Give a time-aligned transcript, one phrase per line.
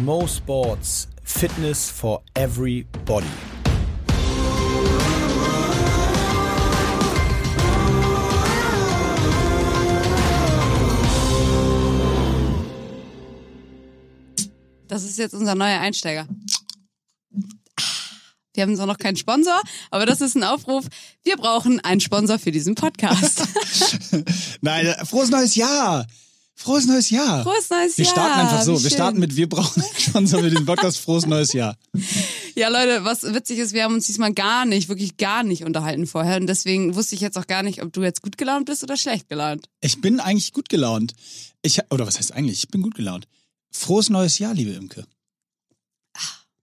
[0.00, 3.26] Mo Sports, Fitness for everybody.
[14.88, 16.26] Das ist jetzt unser neuer Einsteiger.
[18.54, 20.86] Wir haben zwar noch keinen Sponsor, aber das ist ein Aufruf.
[21.22, 23.46] Wir brauchen einen Sponsor für diesen Podcast.
[24.62, 26.06] Nein, frohes neues Jahr!
[26.62, 27.42] Frohes neues Jahr!
[27.42, 28.14] Frohes neues Wir Jahr!
[28.14, 28.80] starten einfach so.
[28.80, 30.98] Wir starten mit, wir brauchen einen Sponsor für den Podcast.
[31.00, 31.76] Frohes neues Jahr.
[32.54, 36.06] Ja, Leute, was witzig ist, wir haben uns diesmal gar nicht, wirklich gar nicht unterhalten
[36.06, 36.36] vorher.
[36.36, 38.96] Und deswegen wusste ich jetzt auch gar nicht, ob du jetzt gut gelaunt bist oder
[38.96, 39.68] schlecht gelaunt.
[39.80, 41.14] Ich bin eigentlich gut gelaunt.
[41.62, 42.62] Ich, oder was heißt eigentlich?
[42.62, 43.26] Ich bin gut gelaunt.
[43.72, 45.04] Frohes neues Jahr, liebe Imke.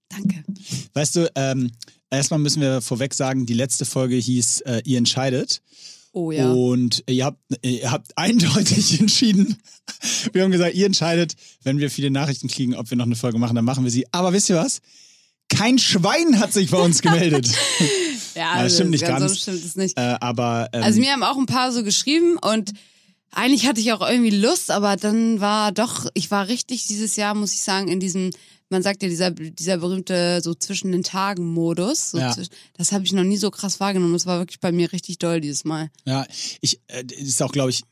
[0.07, 0.45] Danke.
[0.93, 1.71] Weißt du, ähm,
[2.09, 5.61] erstmal müssen wir vorweg sagen, die letzte Folge hieß äh, Ihr entscheidet.
[6.11, 6.51] Oh ja.
[6.51, 9.57] Und ihr habt, ihr habt eindeutig entschieden.
[10.33, 13.37] Wir haben gesagt, ihr entscheidet, wenn wir viele Nachrichten kriegen, ob wir noch eine Folge
[13.37, 14.05] machen, dann machen wir sie.
[14.11, 14.79] Aber wisst ihr was?
[15.49, 17.47] Kein Schwein hat sich bei uns gemeldet.
[18.35, 19.19] ja, das also stimmt nicht ganz.
[19.19, 19.31] ganz.
[19.33, 19.97] So stimmt es nicht.
[19.97, 22.73] äh, aber ähm, Also mir haben auch ein paar so geschrieben und
[23.31, 27.35] eigentlich hatte ich auch irgendwie Lust, aber dann war doch, ich war richtig dieses Jahr,
[27.35, 28.31] muss ich sagen, in diesem,
[28.69, 32.11] man sagt ja, dieser, dieser berühmte so zwischen den Tagen Modus.
[32.11, 32.35] So Ja.
[32.77, 34.13] Das habe ich noch nie so krass wahrgenommen.
[34.13, 35.89] Das war wirklich bei mir richtig doll dieses Mal.
[36.05, 36.25] ja,
[36.61, 37.83] ich äh, ist auch, glaube ich,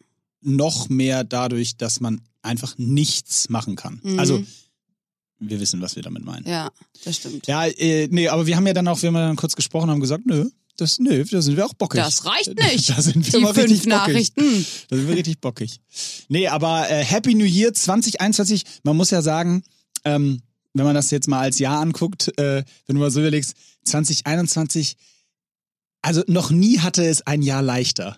[0.42, 4.00] noch mehr dadurch, dass man einfach nichts machen kann.
[4.04, 4.20] Mhm.
[4.20, 4.44] Also
[5.40, 6.48] wir wissen, was wir damit meinen.
[6.48, 6.72] Ja,
[7.04, 7.48] das stimmt.
[7.48, 9.90] Ja, äh, nee, aber wir haben ja dann auch, wir haben ja dann kurz gesprochen,
[9.90, 12.00] haben gesagt, nö, das, nö, da sind wir auch bockig.
[12.00, 12.90] Das reicht nicht.
[12.90, 13.90] Da sind wir Die mal fünf richtig bockig.
[13.90, 14.66] Nachrichten.
[14.90, 15.80] Da sind wir richtig bockig.
[16.30, 19.64] Nee, aber äh, Happy New Year 2021, man muss ja sagen,
[20.06, 20.42] ähm,
[20.78, 24.98] wenn man das jetzt mal als Jahr anguckt, äh, wenn du mal so überlegst, 2021,
[26.02, 28.18] also noch nie hatte es ein Jahr leichter.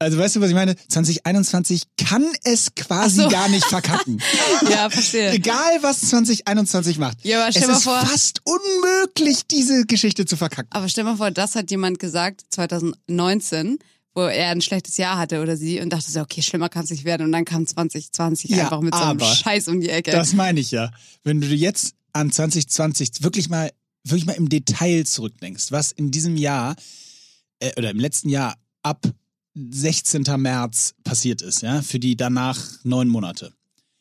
[0.00, 0.76] Also weißt du, was ich meine?
[0.76, 3.28] 2021 kann es quasi so.
[3.28, 4.22] gar nicht verkacken.
[4.70, 5.32] Ja, verstehe.
[5.32, 7.18] Egal, was 2021 macht.
[7.24, 10.68] Ja, aber stell es mal ist vor- fast unmöglich, diese Geschichte zu verkacken.
[10.72, 13.78] Aber stell mal vor, das hat jemand gesagt 2019,
[14.18, 16.90] wo er ein schlechtes Jahr hatte oder sie und dachte so, okay, schlimmer kann es
[16.90, 17.24] nicht werden.
[17.24, 20.10] Und dann kam 2020 Ja, einfach mit so einem Scheiß um die Ecke.
[20.10, 20.90] Das meine ich ja.
[21.22, 23.70] Wenn du jetzt an 2020 wirklich mal,
[24.02, 26.74] wirklich mal im Detail zurückdenkst, was in diesem Jahr
[27.60, 29.06] äh, oder im letzten Jahr ab
[29.54, 30.24] 16.
[30.36, 33.52] März passiert ist, ja, für die danach neun Monate.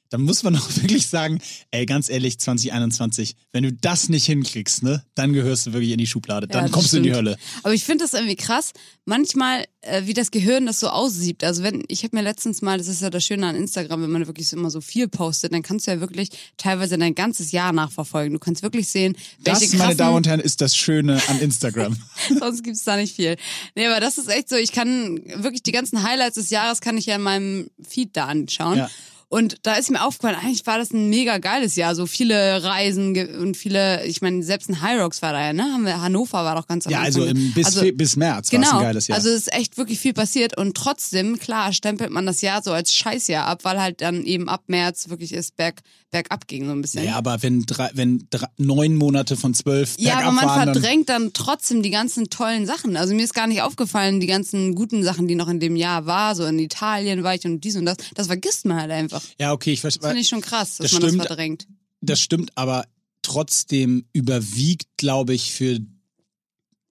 [0.10, 1.40] Dann muss man doch wirklich sagen,
[1.72, 5.98] ey, ganz ehrlich, 2021, wenn du das nicht hinkriegst, ne, dann gehörst du wirklich in
[5.98, 6.48] die Schublade.
[6.48, 7.28] Dann Ja, kommst du in die stimmt.
[7.28, 7.38] Hölle.
[7.64, 8.72] Aber ich finde das irgendwie krass,
[9.06, 11.44] manchmal, äh, wie das Gehirn das so aussieht.
[11.44, 14.12] Also wenn, ich habe mir letztens mal, das ist ja das Schöne an Instagram, wenn
[14.12, 17.52] man wirklich so immer so viel postet, dann kannst du ja wirklich teilweise dein ganzes
[17.52, 18.34] Jahr nachverfolgen.
[18.34, 21.98] Du kannst wirklich sehen, welche Das, meine Damen und Herren, ist das Schöne an Instagram.
[22.40, 23.38] sonst gibt's da nicht viel.
[23.76, 26.98] Nee, aber das ist echt so, ich kann wirklich die ganzen Highlights des Jahres kann
[26.98, 28.78] ich ja in meinem Feed da anschauen.
[28.78, 28.90] Ja.
[29.30, 31.96] Und da ist mir aufgefallen, eigentlich war das ein mega geiles Jahr.
[31.96, 35.64] So viele Reisen und viele, ich meine, selbst ein High Rocks war da ja, ne?
[35.64, 38.40] Haben wir, Hannover war doch ganz am ja, also im, bis, Also- bis März war
[38.44, 38.78] es Genau.
[38.78, 39.18] ein geiles Jahr.
[39.18, 42.72] Also es ist echt wirklich viel passiert und trotzdem, klar, stempelt man das Jahr so
[42.72, 46.72] als Scheißjahr ab, weil halt dann eben ab März wirklich es berg, bergab ging so
[46.72, 47.04] ein bisschen.
[47.04, 50.66] Naja, aber wenn, drei, wenn drei, neun Monate von zwölf Ja, bergab aber man waren,
[50.68, 52.96] dann, verdrängt dann trotzdem die ganzen tollen Sachen.
[52.98, 56.06] Also mir ist gar nicht aufgefallen, die ganzen guten Sachen, die noch in dem Jahr
[56.06, 56.36] war.
[56.36, 57.98] So in Italien war ich und dies und das.
[58.16, 59.22] Das vergisst man halt einfach.
[59.40, 60.02] Ja, okay, ich verstehe.
[60.02, 61.20] Das finde ich schon krass, dass Das man stimmt.
[61.20, 61.68] das verdrängt.
[62.02, 62.86] Das stimmt, aber
[63.22, 65.80] trotzdem überwiegt, glaube ich, für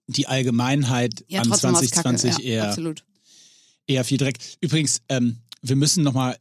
[0.07, 2.43] die Allgemeinheit Ja, an trotzdem war's 2020 Kacke.
[2.43, 3.03] Ja, eher, absolut.
[3.87, 4.37] eher viel Dreck.
[4.61, 6.37] Übrigens, ähm, wir müssen nochmal,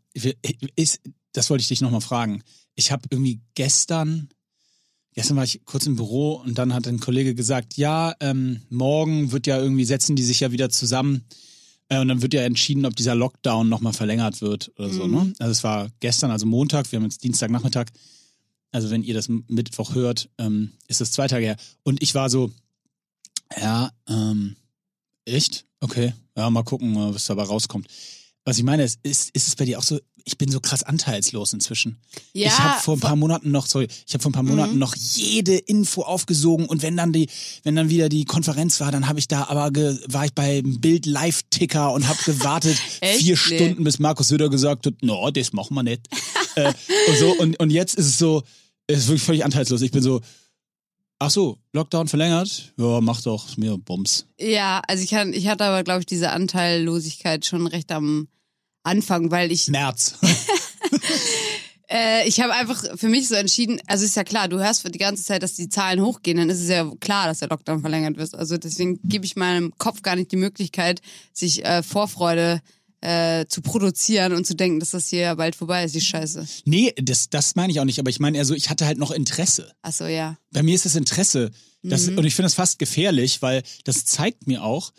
[1.32, 2.42] das wollte ich dich nochmal fragen.
[2.76, 4.28] Ich habe irgendwie gestern,
[5.14, 9.32] gestern war ich kurz im Büro und dann hat ein Kollege gesagt, ja, ähm, morgen
[9.32, 11.24] wird ja irgendwie, setzen die sich ja wieder zusammen
[11.88, 15.06] äh, und dann wird ja entschieden, ob dieser Lockdown nochmal verlängert wird oder so.
[15.06, 15.14] Mhm.
[15.14, 15.32] Ne?
[15.38, 17.86] Also es war gestern, also Montag, wir haben jetzt Dienstagnachmittag.
[18.72, 21.56] Also wenn ihr das Mittwoch hört, ähm, ist das zwei Tage her.
[21.82, 22.52] Und ich war so,
[23.58, 24.56] ja, ähm,
[25.24, 25.64] echt?
[25.80, 27.86] Okay, ja, mal gucken, äh, was dabei rauskommt.
[28.46, 30.82] Was ich meine, ist, ist, ist es bei dir auch so, ich bin so krass
[30.84, 31.98] anteilslos inzwischen.
[32.32, 34.74] Ja, ich habe vor ein paar Monaten noch, sorry, ich habe vor ein paar Monaten
[34.74, 34.78] Mhm.
[34.78, 37.28] noch jede Info aufgesogen und wenn dann die,
[37.64, 40.80] wenn dann wieder die Konferenz war, dann habe ich da aber ge, war ich beim
[40.80, 43.36] Bild Live Ticker und habe gewartet vier Nee.
[43.36, 46.06] Stunden, bis Markus Söder gesagt hat, no, das machen wir nicht.
[46.54, 46.72] äh,
[47.08, 48.42] und so und und jetzt ist es so,
[48.86, 49.82] es ist wirklich völlig anteilslos.
[49.82, 50.20] Ich bin so,
[51.18, 54.26] ach so, Lockdown verlängert, ja, mach doch, mir Bums.
[54.38, 58.28] Ja, also ich, kann, ich hatte aber, glaube ich, diese Anteillosigkeit schon recht am
[58.86, 60.14] Anfang, weil ich März.
[61.88, 64.98] Äh, ich habe einfach für mich so entschieden, also ist ja klar, du hörst die
[64.98, 68.16] ganze Zeit, dass die Zahlen hochgehen, dann ist es ja klar, dass der Lockdown verlängert
[68.16, 68.34] wird.
[68.34, 71.00] Also deswegen gebe ich meinem Kopf gar nicht die Möglichkeit,
[71.32, 72.60] sich äh, Vorfreude
[73.02, 76.44] äh, zu produzieren und zu denken, dass das hier bald vorbei ist, die Scheiße.
[76.64, 78.98] Nee, das, das meine ich auch nicht, aber ich meine eher so, ich hatte halt
[78.98, 79.70] noch Interesse.
[79.82, 80.36] Achso, ja.
[80.50, 81.52] Bei mir ist das Interesse,
[81.84, 84.92] das, und ich finde das fast gefährlich, weil das zeigt mir auch,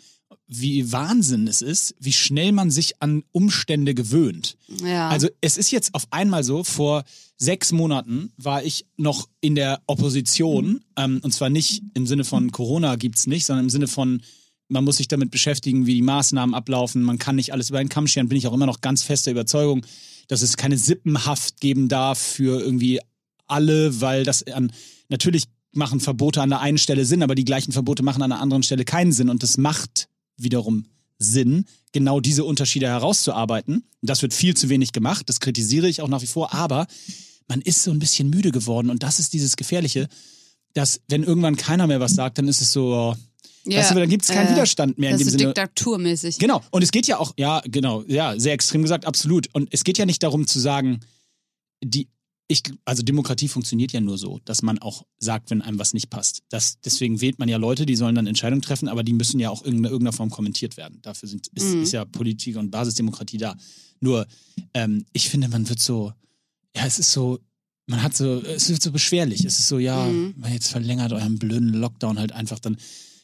[0.48, 4.56] wie Wahnsinn es ist, wie schnell man sich an Umstände gewöhnt.
[4.82, 5.08] Ja.
[5.08, 7.04] Also es ist jetzt auf einmal so, vor
[7.36, 12.50] sechs Monaten war ich noch in der Opposition, ähm, und zwar nicht im Sinne von
[12.50, 14.22] Corona gibt's nicht, sondern im Sinne von,
[14.68, 17.90] man muss sich damit beschäftigen, wie die Maßnahmen ablaufen, man kann nicht alles über den
[17.90, 19.84] Kamm scheren, bin ich auch immer noch ganz fester Überzeugung,
[20.28, 23.00] dass es keine Sippenhaft geben darf für irgendwie
[23.46, 24.72] alle, weil das an,
[25.10, 28.40] natürlich machen Verbote an der einen Stelle Sinn, aber die gleichen Verbote machen an der
[28.40, 30.08] anderen Stelle keinen Sinn und das macht
[30.38, 30.86] wiederum
[31.18, 33.84] Sinn, genau diese Unterschiede herauszuarbeiten.
[34.02, 36.86] Das wird viel zu wenig gemacht, das kritisiere ich auch nach wie vor, aber
[37.48, 40.08] man ist so ein bisschen müde geworden und das ist dieses Gefährliche,
[40.74, 43.16] dass wenn irgendwann keiner mehr was sagt, dann ist es so, oh,
[43.64, 43.80] ja.
[43.80, 45.54] weißt du, dann gibt es keinen äh, Widerstand mehr in dem ist so Sinne.
[45.54, 46.38] diktaturmäßig.
[46.38, 46.62] Genau.
[46.70, 49.48] Und es geht ja auch, ja, genau, ja, sehr extrem gesagt, absolut.
[49.54, 51.00] Und es geht ja nicht darum zu sagen,
[51.82, 52.08] die,
[52.50, 56.08] ich, also Demokratie funktioniert ja nur so, dass man auch sagt, wenn einem was nicht
[56.08, 56.42] passt.
[56.48, 59.50] Das, deswegen wählt man ja Leute, die sollen dann Entscheidungen treffen, aber die müssen ja
[59.50, 60.98] auch in irgendeiner Form kommentiert werden.
[61.02, 61.82] Dafür sind, ist, Mhm.
[61.82, 63.54] ist ja Politik und Basisdemokratie da.
[64.00, 64.26] Nur,
[64.72, 66.12] ähm, ich finde, man wird so,
[66.74, 67.38] ja, es ist so,
[67.86, 69.44] man hat so, es wird so beschwerlich.
[69.44, 70.34] Es ist so, ja, Mhm.
[70.50, 72.78] jetzt verlängert euren blöden Lockdown halt einfach dann.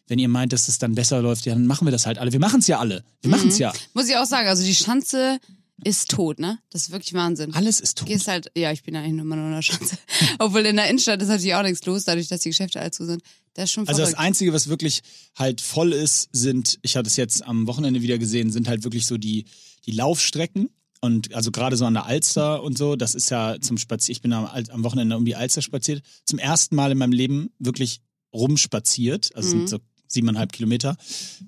[0.06, 2.31] Wenn ihr meint, dass es dann besser läuft, ja, dann machen wir das halt alle.
[2.32, 3.05] Wir machen es ja alle.
[3.23, 3.73] Wir machen es ja.
[3.94, 5.38] Muss ich auch sagen, also die Schanze
[5.82, 6.59] ist tot, ne?
[6.71, 7.53] Das ist wirklich Wahnsinn.
[7.55, 8.06] Alles ist tot.
[8.09, 9.99] gehst halt, ja, ich bin eigentlich nur in der Schanze.
[10.38, 13.05] Obwohl in der Innenstadt ist natürlich auch nichts los, dadurch, dass die Geschäfte alle zu
[13.06, 13.23] sind.
[13.55, 14.25] Das ist schon Also das verrückt.
[14.26, 15.03] Einzige, was wirklich
[15.37, 19.06] halt voll ist, sind, ich hatte es jetzt am Wochenende wieder gesehen, sind halt wirklich
[19.06, 19.47] so die,
[19.87, 20.71] die Laufstrecken.
[21.00, 24.23] Und also gerade so an der Alster und so, das ist ja zum Spazieren, ich
[24.23, 28.00] bin am, am Wochenende um die Alster spaziert, zum ersten Mal in meinem Leben wirklich
[28.49, 29.35] rumspaziert.
[29.35, 29.59] Also es Mhm.
[29.59, 29.79] sind so
[30.09, 30.97] siebeneinhalb Kilometer.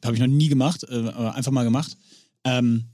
[0.04, 1.96] Habe ich noch nie gemacht, äh, aber einfach mal gemacht.
[2.44, 2.86] Ähm,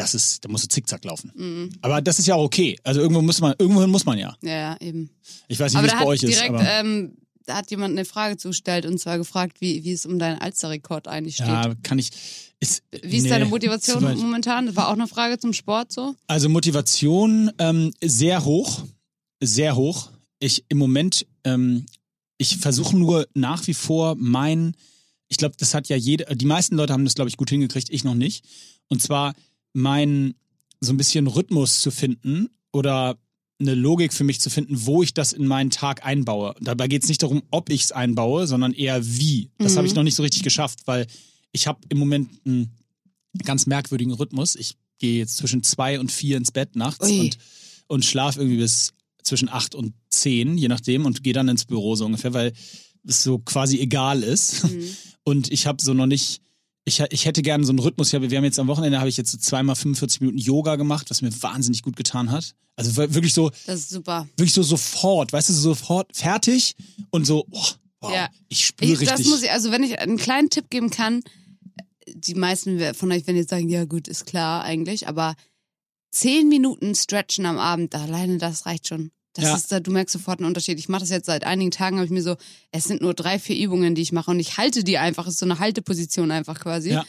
[0.00, 1.30] das ist, da musst du zickzack laufen.
[1.34, 1.70] Mhm.
[1.82, 2.78] Aber das ist ja auch okay.
[2.82, 4.34] Also irgendwo muss man, irgendwohin muss man ja.
[4.42, 5.10] Ja, eben.
[5.48, 6.34] Ich weiß nicht, wie es bei euch ist.
[6.34, 7.16] direkt, Aber, ähm,
[7.46, 11.08] da hat jemand eine Frage zugestellt und zwar gefragt, wie, wie es um deinen Alsterrekord
[11.08, 11.48] eigentlich steht.
[11.48, 12.10] ja, kann ich.
[12.60, 14.66] Ist, Wie ist nee, deine Motivation momentan?
[14.66, 16.14] Das war auch eine Frage zum Sport so?
[16.26, 18.84] Also Motivation ähm, sehr hoch,
[19.42, 20.10] sehr hoch.
[20.40, 21.86] Ich im Moment, ähm,
[22.36, 24.74] ich versuche nur nach wie vor mein,
[25.28, 27.88] ich glaube, das hat ja jeder, die meisten Leute haben das, glaube ich, gut hingekriegt,
[27.90, 28.44] ich noch nicht.
[28.88, 29.32] Und zwar
[29.72, 30.34] mein
[30.80, 33.16] so ein bisschen Rhythmus zu finden oder
[33.60, 36.54] eine Logik für mich zu finden, wo ich das in meinen Tag einbaue.
[36.60, 39.50] Dabei geht es nicht darum, ob ich es einbaue, sondern eher wie.
[39.58, 39.76] Das Mhm.
[39.78, 41.06] habe ich noch nicht so richtig geschafft, weil
[41.52, 42.70] ich habe im Moment einen
[43.44, 44.56] ganz merkwürdigen Rhythmus.
[44.56, 47.20] Ich gehe jetzt zwischen zwei und vier ins Bett nachts Ui.
[47.20, 47.38] und,
[47.88, 48.92] und schlafe irgendwie bis
[49.22, 52.54] zwischen acht und zehn, je nachdem, und gehe dann ins Büro so ungefähr, weil
[53.06, 54.64] es so quasi egal ist.
[54.64, 54.84] Mhm.
[55.22, 56.40] Und ich habe so noch nicht,
[56.90, 58.12] ich, ich hätte gerne so einen Rhythmus.
[58.12, 61.22] Wir haben jetzt am Wochenende, habe ich jetzt so zweimal 45 Minuten Yoga gemacht, was
[61.22, 62.54] mir wahnsinnig gut getan hat.
[62.76, 64.28] Also wir- wirklich so, Das ist super.
[64.36, 66.74] wirklich so sofort, weißt du, so sofort fertig
[67.10, 67.64] und so, oh,
[68.00, 68.28] wow, Ja.
[68.48, 69.26] ich spüre Ich, das richtig.
[69.28, 71.22] muss ich, also wenn ich einen kleinen Tipp geben kann,
[72.08, 75.34] die meisten von euch werden jetzt sagen, ja gut, ist klar eigentlich, aber
[76.10, 79.10] zehn Minuten stretchen am Abend, alleine das reicht schon.
[79.34, 79.54] Das Ja.
[79.56, 80.78] ist da, du merkst sofort einen Unterschied.
[80.78, 82.36] Ich mache das jetzt seit einigen Tagen, habe ich mir so,
[82.72, 85.38] es sind nur drei, vier Übungen, die ich mache und ich halte die einfach, ist
[85.38, 86.90] so eine Halteposition einfach quasi.
[86.90, 87.04] Ja.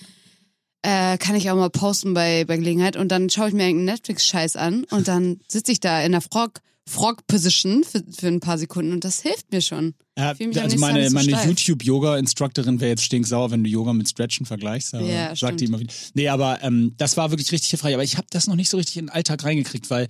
[0.83, 3.95] Äh, kann ich auch mal posten bei, bei Gelegenheit und dann schaue ich mir irgendeinen
[3.95, 8.57] Netflix-Scheiß an und dann sitze ich da in der Frog, Frog-Position für, für ein paar
[8.57, 9.93] Sekunden und das hilft mir schon.
[10.17, 11.31] Ja, also meine, so meine.
[11.45, 14.93] YouTube-Yoga-Instructorin wäre jetzt stinksauer, wenn du Yoga mit Stretchen vergleichst.
[14.93, 15.93] Aber Ja, sagt die immer wieder.
[16.13, 17.93] Nee, aber ähm, das war wirklich richtig hilfreich.
[17.93, 20.07] Aber ich habe das noch nicht so richtig in den Alltag reingekriegt, weil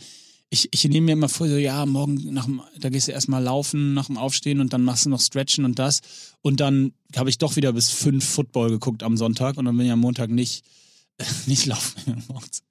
[0.54, 3.42] ich, ich nehme mir immer vor, so, ja, morgen nach dem, da gehst du erstmal
[3.42, 6.02] laufen nach dem Aufstehen und dann machst du noch Stretchen und das.
[6.42, 9.86] Und dann habe ich doch wieder bis fünf Football geguckt am Sonntag und dann bin
[9.86, 10.66] ich am Montag nicht,
[11.48, 12.02] nicht laufen.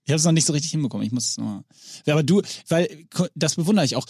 [0.04, 1.06] Ich habe es noch nicht so richtig hinbekommen.
[1.06, 1.64] Ich muss es nochmal.
[2.06, 4.04] Aber du, weil das bewundere ich auch.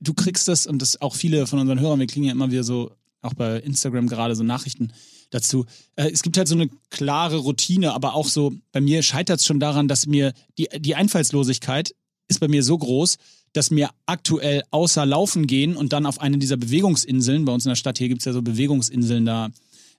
[0.00, 2.64] Du kriegst das und das auch viele von unseren Hörern, wir kriegen ja immer wieder
[2.64, 4.92] so, auch bei Instagram gerade so Nachrichten
[5.30, 5.66] dazu.
[5.96, 9.46] Äh, es gibt halt so eine klare Routine, aber auch so, bei mir scheitert es
[9.46, 11.94] schon daran, dass mir die, die Einfallslosigkeit
[12.32, 13.16] ist bei mir so groß,
[13.52, 17.70] dass mir aktuell außer Laufen gehen und dann auf eine dieser Bewegungsinseln, bei uns in
[17.70, 19.50] der Stadt hier gibt es ja so Bewegungsinseln da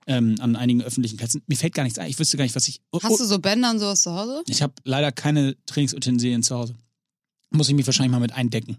[0.06, 2.10] ähm, an einigen öffentlichen Plätzen, mir fällt gar nichts ein.
[2.10, 2.80] Ich wüsste gar nicht, was ich.
[2.92, 4.42] Oh, Hast du so Bänder und sowas zu Hause?
[4.48, 6.74] ich habe leider keine Trainingsutensilien zu Hause.
[7.54, 8.78] Muss ich mich wahrscheinlich mal mit eindecken.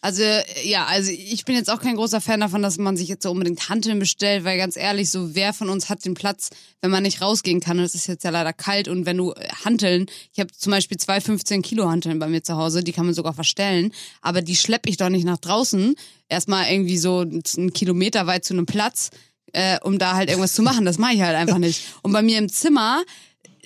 [0.00, 0.22] Also
[0.64, 3.30] ja, also ich bin jetzt auch kein großer Fan davon, dass man sich jetzt so
[3.30, 6.48] unbedingt Hanteln bestellt, weil ganz ehrlich, so wer von uns hat den Platz,
[6.80, 7.78] wenn man nicht rausgehen kann?
[7.78, 10.70] Und es ist jetzt ja leider kalt und wenn du äh, Hanteln, ich habe zum
[10.70, 13.92] Beispiel zwei 15 Kilo Hanteln bei mir zu Hause, die kann man sogar verstellen,
[14.22, 15.94] aber die schleppe ich doch nicht nach draußen,
[16.28, 19.10] erstmal irgendwie so einen Kilometer weit zu einem Platz,
[19.52, 20.86] äh, um da halt irgendwas zu machen.
[20.86, 21.82] Das mache ich halt einfach nicht.
[22.02, 23.02] Und bei mir im Zimmer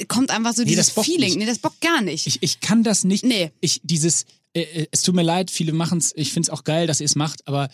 [0.09, 1.21] kommt einfach so Nee, dieses Feeling.
[1.21, 1.39] nicht.
[1.39, 2.27] Nee, das bockt gar nicht.
[2.27, 3.25] Ich, ich kann das nicht.
[3.25, 3.51] Nee.
[3.61, 6.65] Ich, dieses, äh, äh, es tut mir leid, viele machen es, ich finde es auch
[6.65, 7.69] geil, dass ihr es macht, aber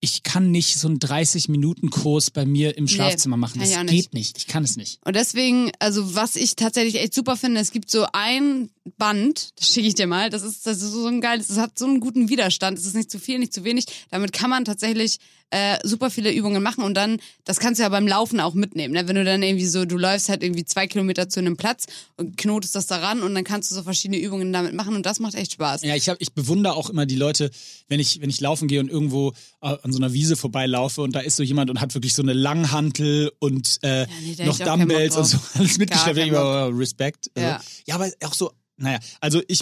[0.00, 3.54] ich kann nicht so einen 30-Minuten-Kurs bei mir im Schlafzimmer machen.
[3.54, 4.14] kann Das ich auch geht nicht.
[4.14, 4.38] nicht.
[4.38, 5.00] Ich kann es nicht.
[5.04, 9.68] Und deswegen, also was ich tatsächlich echt super finde, es gibt so ein Band, das
[9.68, 12.00] schicke ich dir mal, das ist, das ist so ein geiles, das hat so einen
[12.00, 13.86] guten Widerstand, es ist nicht zu viel, nicht zu wenig.
[14.10, 15.18] Damit kann man tatsächlich
[15.50, 18.92] äh, super viele Übungen machen und dann, das kannst du ja beim Laufen auch mitnehmen.
[18.92, 19.06] Ne?
[19.08, 21.86] Wenn du dann irgendwie so, du läufst halt irgendwie zwei Kilometer zu einem Platz
[22.16, 25.20] und knotest das daran und dann kannst du so verschiedene Übungen damit machen und das
[25.20, 25.82] macht echt Spaß.
[25.82, 27.50] Ja, ich, hab, ich bewundere auch immer die Leute,
[27.88, 31.14] wenn ich, wenn ich laufen gehe und irgendwo äh, an so einer Wiese vorbeilaufe und
[31.14, 34.58] da ist so jemand und hat wirklich so eine Langhantel und äh, nee, da noch
[34.58, 36.18] Dumbbells und so alles mitgeschleppt.
[36.76, 37.30] Respekt.
[37.34, 37.60] Also, Ja.
[37.86, 39.60] ja, aber auch so, naja, also ich,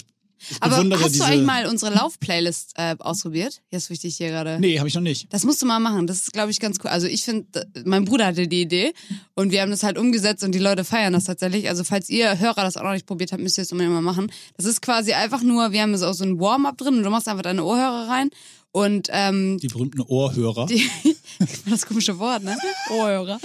[0.50, 3.62] ich Aber hast du eigentlich mal unsere Lauf-Playlist äh, ausprobiert?
[3.70, 4.58] Jetzt wichtig ich hier gerade.
[4.58, 5.32] Nee, habe ich noch nicht.
[5.32, 6.06] Das musst du mal machen.
[6.08, 6.90] Das ist, glaube ich, ganz cool.
[6.90, 7.46] Also ich finde,
[7.84, 8.92] mein Bruder hatte die Idee
[9.34, 11.68] und wir haben das halt umgesetzt und die Leute feiern das tatsächlich.
[11.68, 14.00] Also falls ihr Hörer das auch noch nicht probiert habt, müsst ihr es unbedingt mal
[14.02, 14.32] machen.
[14.56, 17.10] Das ist quasi einfach nur, wir haben so auch so ein Warm-up drin und du
[17.10, 18.30] machst einfach deine Ohrhörer rein
[18.72, 20.66] und ähm, Die berühmten Ohrhörer.
[20.66, 20.88] die,
[21.70, 22.56] das komische Wort, ne?
[22.90, 23.38] Ohrhörer.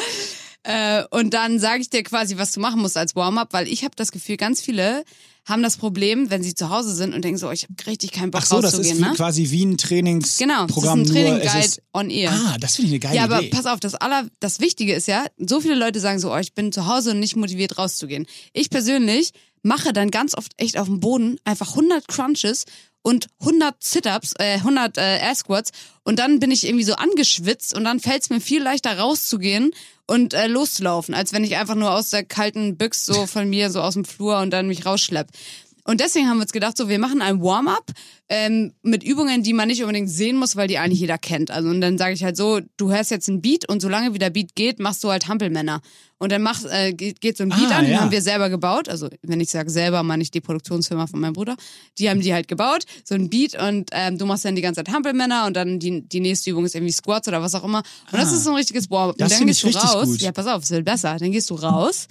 [0.63, 3.83] Äh, und dann sage ich dir quasi, was du machen musst als Warm-up, weil ich
[3.83, 5.03] habe das Gefühl, ganz viele
[5.47, 8.11] haben das Problem, wenn sie zu Hause sind und denken so, oh, ich habe richtig
[8.11, 9.13] keinen Bock Ach so, das ist wie, ne?
[9.15, 10.49] quasi wie ein Trainingsprogramm.
[10.49, 12.31] Genau, das ist ein Training Guide ist, on Air.
[12.33, 13.49] Ah, das finde ich eine geile Ja, aber Idee.
[13.49, 16.53] pass auf, das aller, das Wichtige ist ja, so viele Leute sagen so, oh, ich
[16.53, 18.27] bin zu Hause und nicht motiviert rauszugehen.
[18.51, 19.31] Ich persönlich
[19.63, 22.65] mache dann ganz oft echt auf dem Boden einfach 100 Crunches
[23.01, 25.71] und 100 Sit-Ups, äh, 100 äh, Air Squats
[26.03, 29.71] und dann bin ich irgendwie so angeschwitzt und dann fällt es mir viel leichter rauszugehen
[30.07, 33.69] und äh, loszulaufen, als wenn ich einfach nur aus der kalten Büchs so von mir
[33.69, 35.27] so aus dem Flur und dann mich rausschlepp.
[35.87, 37.91] Und deswegen haben wir uns gedacht, so wir machen ein Warm-up
[38.29, 41.49] ähm, mit Übungen, die man nicht unbedingt sehen muss, weil die eigentlich jeder kennt.
[41.49, 44.19] Also und dann sage ich halt so, du hörst jetzt einen Beat und solange wie
[44.19, 45.79] der Beat geht, machst du halt Hampelmänner.
[46.19, 48.01] Und dann macht, äh, geht, geht so ein Beat Ah, an, den ja.
[48.01, 48.89] haben wir selber gebaut.
[48.89, 51.55] Also wenn ich sage selber, meine ich die Produktionsfirma von meinem Bruder.
[51.99, 54.83] Die haben die halt gebaut, so ein Beat und ähm, du machst dann die ganze
[54.83, 57.83] Zeit Hampelmänner und dann die, die nächste Übung ist irgendwie Squats oder was auch immer.
[58.11, 58.35] Und das Ah.
[58.35, 59.15] ist so ein richtiges Warm-up.
[59.15, 60.05] Und Das dann gehst du raus.
[60.07, 60.21] gut.
[60.21, 61.15] Ja, pass auf, es wird besser.
[61.17, 62.07] Dann gehst du raus.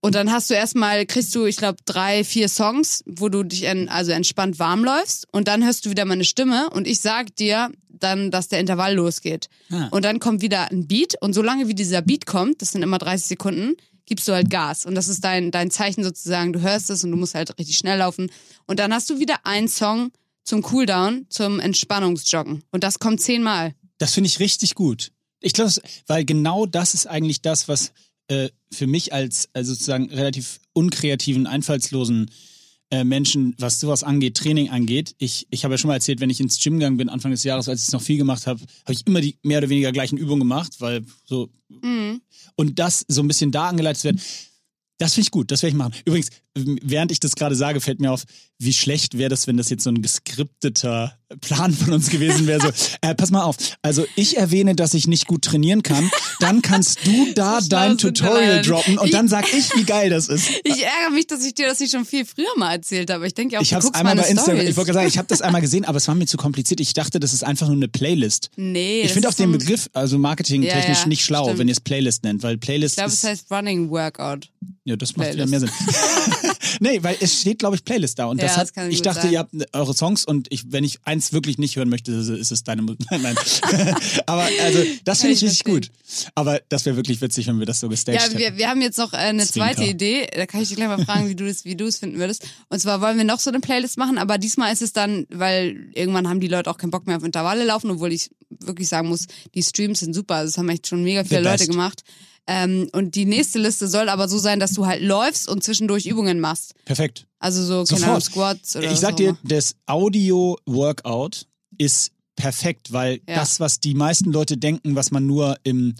[0.00, 3.64] Und dann hast du erstmal, kriegst du, ich glaube, drei, vier Songs, wo du dich
[3.64, 5.26] en, also entspannt warm läufst.
[5.30, 8.94] Und dann hörst du wieder meine Stimme und ich sag dir dann, dass der Intervall
[8.94, 9.48] losgeht.
[9.70, 9.88] Ah.
[9.90, 11.20] Und dann kommt wieder ein Beat.
[11.20, 13.76] Und solange wie dieser Beat kommt, das sind immer 30 Sekunden,
[14.06, 14.86] gibst du halt Gas.
[14.86, 16.54] Und das ist dein, dein Zeichen sozusagen.
[16.54, 18.30] Du hörst es und du musst halt richtig schnell laufen.
[18.66, 20.12] Und dann hast du wieder einen Song
[20.44, 22.64] zum Cooldown, zum Entspannungsjoggen.
[22.70, 23.74] Und das kommt zehnmal.
[23.98, 25.12] Das finde ich richtig gut.
[25.40, 25.72] Ich glaube,
[26.06, 27.92] weil genau das ist eigentlich das, was
[28.28, 32.30] äh, für mich als also sozusagen relativ unkreativen, einfallslosen
[32.90, 35.14] äh, Menschen, was sowas angeht, Training angeht.
[35.18, 37.44] Ich, ich habe ja schon mal erzählt, wenn ich ins Gym gegangen bin, Anfang des
[37.44, 39.92] Jahres, als ich es noch viel gemacht habe, habe ich immer die mehr oder weniger
[39.92, 42.20] gleichen Übungen gemacht, weil so Mhm.
[42.56, 44.20] und das so ein bisschen da angeleitet wird.
[44.98, 45.94] Das finde ich gut, das werde ich machen.
[46.04, 48.24] Übrigens, während ich das gerade sage, fällt mir auf,
[48.62, 52.60] wie schlecht wäre das, wenn das jetzt so ein geskripteter Plan von uns gewesen wäre.
[52.60, 52.68] So,
[53.00, 53.56] äh, pass mal auf.
[53.82, 56.10] Also ich erwähne, dass ich nicht gut trainieren kann.
[56.40, 59.14] Dann kannst du da dein Tutorial droppen und nicht.
[59.14, 60.50] dann sag ich, wie geil das ist.
[60.64, 63.26] Ich ärgere mich, dass ich dir das nicht schon viel früher mal erzählt habe.
[63.26, 64.70] Ich denke auch, Ich habe es einmal bei Instagram, Stories.
[64.70, 66.80] ich wollte sagen, ich habe das einmal gesehen, aber es war mir zu kompliziert.
[66.80, 68.50] Ich dachte, das ist einfach nur eine Playlist.
[68.56, 71.58] Nee, Ich finde auch den Begriff, also marketingtechnisch Ja, ja, nicht schlau, stimmt.
[71.60, 74.48] wenn ihr es Playlist nennt, weil Playlist Ich glaube, es heißt Running Workout.
[74.84, 75.70] Ja, das macht wieder mehr Sinn.
[76.80, 78.26] Nee, weil es steht, glaube ich, Playlist da.
[78.26, 79.32] Und Ja, das das hat, kann ich dachte, sein.
[79.32, 82.50] ihr habt ne- eure Songs und ich, wenn ich eins wirklich nicht hören möchte, ist
[82.50, 83.00] es deine Musik.
[83.10, 83.36] Nein, nein.
[84.26, 85.90] Aber also, das finde ich richtig gut.
[86.34, 88.38] Aber das wäre wirklich witzig, wenn wir das so gestaged Ja, hätten.
[88.38, 89.74] wir, wir haben jetzt noch äh, eine Zwinker.
[89.74, 90.26] zweite Idee.
[90.34, 92.46] Da kann ich dich gleich mal fragen, wie du das, wie du es finden würdest.
[92.68, 95.90] Und zwar wollen wir noch so eine Playlist machen, aber diesmal ist es dann, weil
[95.94, 99.08] irgendwann haben die Leute auch keinen Bock mehr auf Intervalle laufen, obwohl ich wirklich sagen
[99.08, 100.34] muss, die Streams sind super.
[100.36, 102.04] Also das haben echt schon mega viele Leute best.
[102.46, 106.06] Ähm, und die nächste Liste soll aber so sein, dass du halt läufst und zwischendurch
[106.06, 106.74] Übungen machst.
[106.84, 107.26] Perfekt.
[107.38, 108.22] Also so, keine Ahnung, Sofort.
[108.24, 111.46] Squats oder Ich sag dir, das Audio-Workout
[111.78, 113.36] ist perfekt, weil Ja.
[113.36, 115.94] das, was die meisten Leute denken, was man nur im,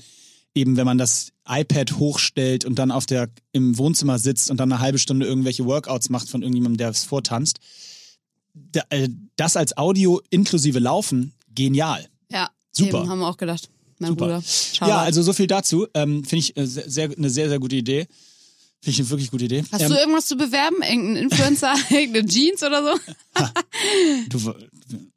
[0.54, 4.72] eben wenn man das iPad hochstellt und dann auf der, im Wohnzimmer sitzt und dann
[4.72, 7.58] eine halbe Stunde irgendwelche Workouts macht von irgendjemandem, der es vortanzt,
[8.90, 12.06] äh, das als Audio inklusive Laufen, genial.
[12.30, 13.00] Ja, Super.
[13.00, 13.68] Eben, haben wir auch gedacht.
[14.00, 14.24] Mein Super.
[14.26, 14.42] Bruder.
[14.44, 15.86] Schau ja, also so viel dazu.
[15.94, 18.06] Ähm, Finde ich äh, sehr, eine sehr, sehr gute Idee.
[18.80, 19.62] Finde ich eine wirklich gute Idee.
[19.70, 20.76] Hast ähm, du irgendwas zu bewerben?
[20.82, 21.74] Irgendein Influencer?
[21.90, 22.98] Irgendeine Jeans oder so?
[24.30, 24.54] Du,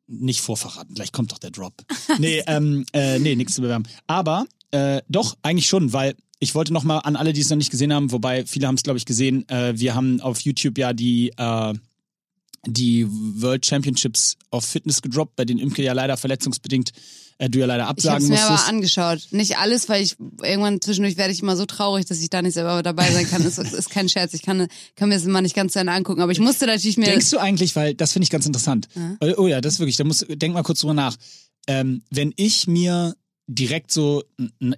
[0.08, 1.74] nicht vorverraten, gleich kommt doch der Drop.
[2.20, 3.86] Nee, ähm, äh, nee, nichts zu bewerben.
[4.06, 7.58] Aber äh, doch, eigentlich schon, weil ich wollte noch mal an alle, die es noch
[7.58, 10.78] nicht gesehen haben, wobei viele haben es, glaube ich, gesehen, äh, wir haben auf YouTube
[10.78, 11.74] ja die, äh,
[12.66, 16.92] die World Championships of Fitness gedroppt, bei denen Imke ja leider verletzungsbedingt
[17.38, 18.70] äh, du ja leider Ich habe absagen es mir aber musstest.
[18.70, 19.28] angeschaut.
[19.32, 22.54] Nicht alles, weil ich irgendwann zwischendurch werde ich immer so traurig, dass ich da nicht
[22.54, 23.44] selber dabei sein kann.
[23.44, 24.34] Das ist, ist kein Scherz.
[24.34, 26.22] Ich kann, kann mir das immer nicht ganz zu Ende angucken.
[26.22, 27.06] Aber ich musste natürlich mir.
[27.06, 28.88] Denkst du eigentlich, weil das finde ich ganz interessant.
[29.20, 31.16] Oh, oh ja, das ist wirklich, da muss, denk mal kurz drüber nach.
[31.68, 33.16] Ähm, wenn ich mir
[33.48, 34.24] direkt so,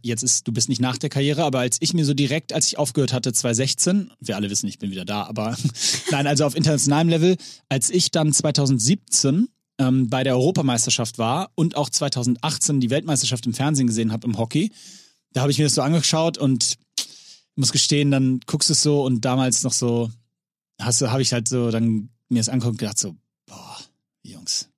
[0.01, 2.67] jetzt ist, du bist nicht nach der Karriere, aber als ich mir so direkt, als
[2.67, 5.55] ich aufgehört hatte, 2016, wir alle wissen, ich bin wieder da, aber
[6.11, 7.37] nein, also auf internationalem Level,
[7.69, 9.47] als ich dann 2017
[9.79, 14.37] ähm, bei der Europameisterschaft war und auch 2018 die Weltmeisterschaft im Fernsehen gesehen habe im
[14.37, 14.71] Hockey,
[15.33, 16.77] da habe ich mir das so angeschaut und
[17.55, 20.09] muss gestehen, dann guckst du es so und damals noch so,
[20.79, 23.15] hast du, habe ich halt so dann mir das angeguckt und gedacht so,
[23.45, 23.77] boah,
[24.23, 24.69] Jungs,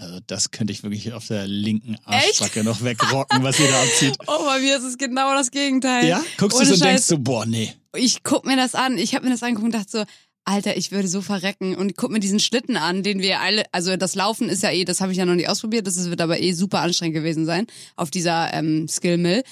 [0.00, 4.16] also das könnte ich wirklich auf der linken Arschbacke noch wegrocken, was ihr da abzieht.
[4.26, 6.08] Oh, bei mir ist es genau das Gegenteil.
[6.08, 6.22] Ja?
[6.38, 7.72] Guckst du und denkst so, boah, nee.
[7.94, 8.96] ich guck mir das an.
[8.96, 10.04] Ich habe mir das angeguckt und dachte so,
[10.44, 11.74] Alter, ich würde so verrecken.
[11.74, 14.70] Und ich guck mir diesen Schlitten an, den wir alle, also das Laufen ist ja
[14.70, 17.46] eh, das habe ich ja noch nicht ausprobiert, das wird aber eh super anstrengend gewesen
[17.46, 17.66] sein
[17.96, 19.42] auf dieser ähm, Skill Mill.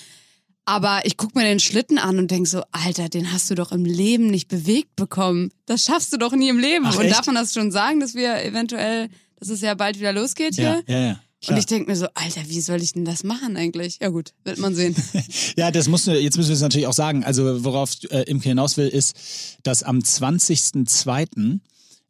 [0.65, 3.73] Aber ich guck mir den Schlitten an und denk so, Alter, den hast du doch
[3.73, 5.51] im Leben nicht bewegt bekommen.
[5.65, 6.85] Das schaffst du doch nie im Leben.
[6.87, 7.17] Ach, und echt?
[7.17, 10.83] darf man das schon sagen, dass wir eventuell, dass es ja bald wieder losgeht hier?
[10.87, 11.21] Ja, ja, ja.
[11.41, 11.59] Und Klar.
[11.61, 13.99] ich denk mir so, Alter, wie soll ich denn das machen eigentlich?
[14.03, 14.97] Ja gut, wird man sehen.
[15.57, 17.25] Ja, das musst du, jetzt müssen wir es natürlich auch sagen.
[17.25, 19.17] Also, worauf äh, Imke hinaus will, ist,
[19.63, 21.61] dass am 20.02.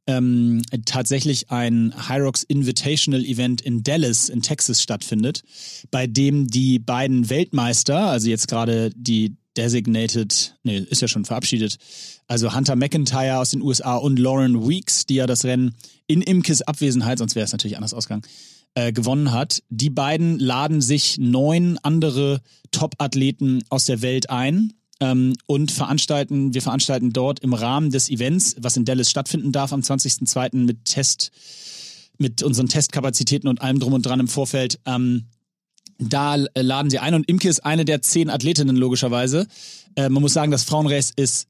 [0.07, 5.43] Ähm, tatsächlich ein Hyrox Invitational Event in Dallas in Texas stattfindet,
[5.91, 11.77] bei dem die beiden Weltmeister, also jetzt gerade die Designated, nee, ist ja schon verabschiedet,
[12.27, 15.75] also Hunter McIntyre aus den USA und Lauren Weeks, die ja das Rennen
[16.07, 18.23] in Imkes Abwesenheit, sonst wäre es natürlich anders ausgegangen,
[18.79, 19.65] äh, gewonnen hat.
[19.71, 26.63] Die beiden laden sich neun andere Top-Athleten aus der Welt ein ähm, und veranstalten, wir
[26.63, 30.59] veranstalten dort im Rahmen des Events, was in Dallas stattfinden darf am 20.02.
[30.59, 31.33] mit Test,
[32.19, 35.25] mit unseren Testkapazitäten und allem drum und dran im Vorfeld, ähm,
[35.99, 39.49] da laden sie ein und Imke ist eine der zehn Athletinnen logischerweise.
[39.97, 41.49] Äh, man muss sagen, das Frauenrace ist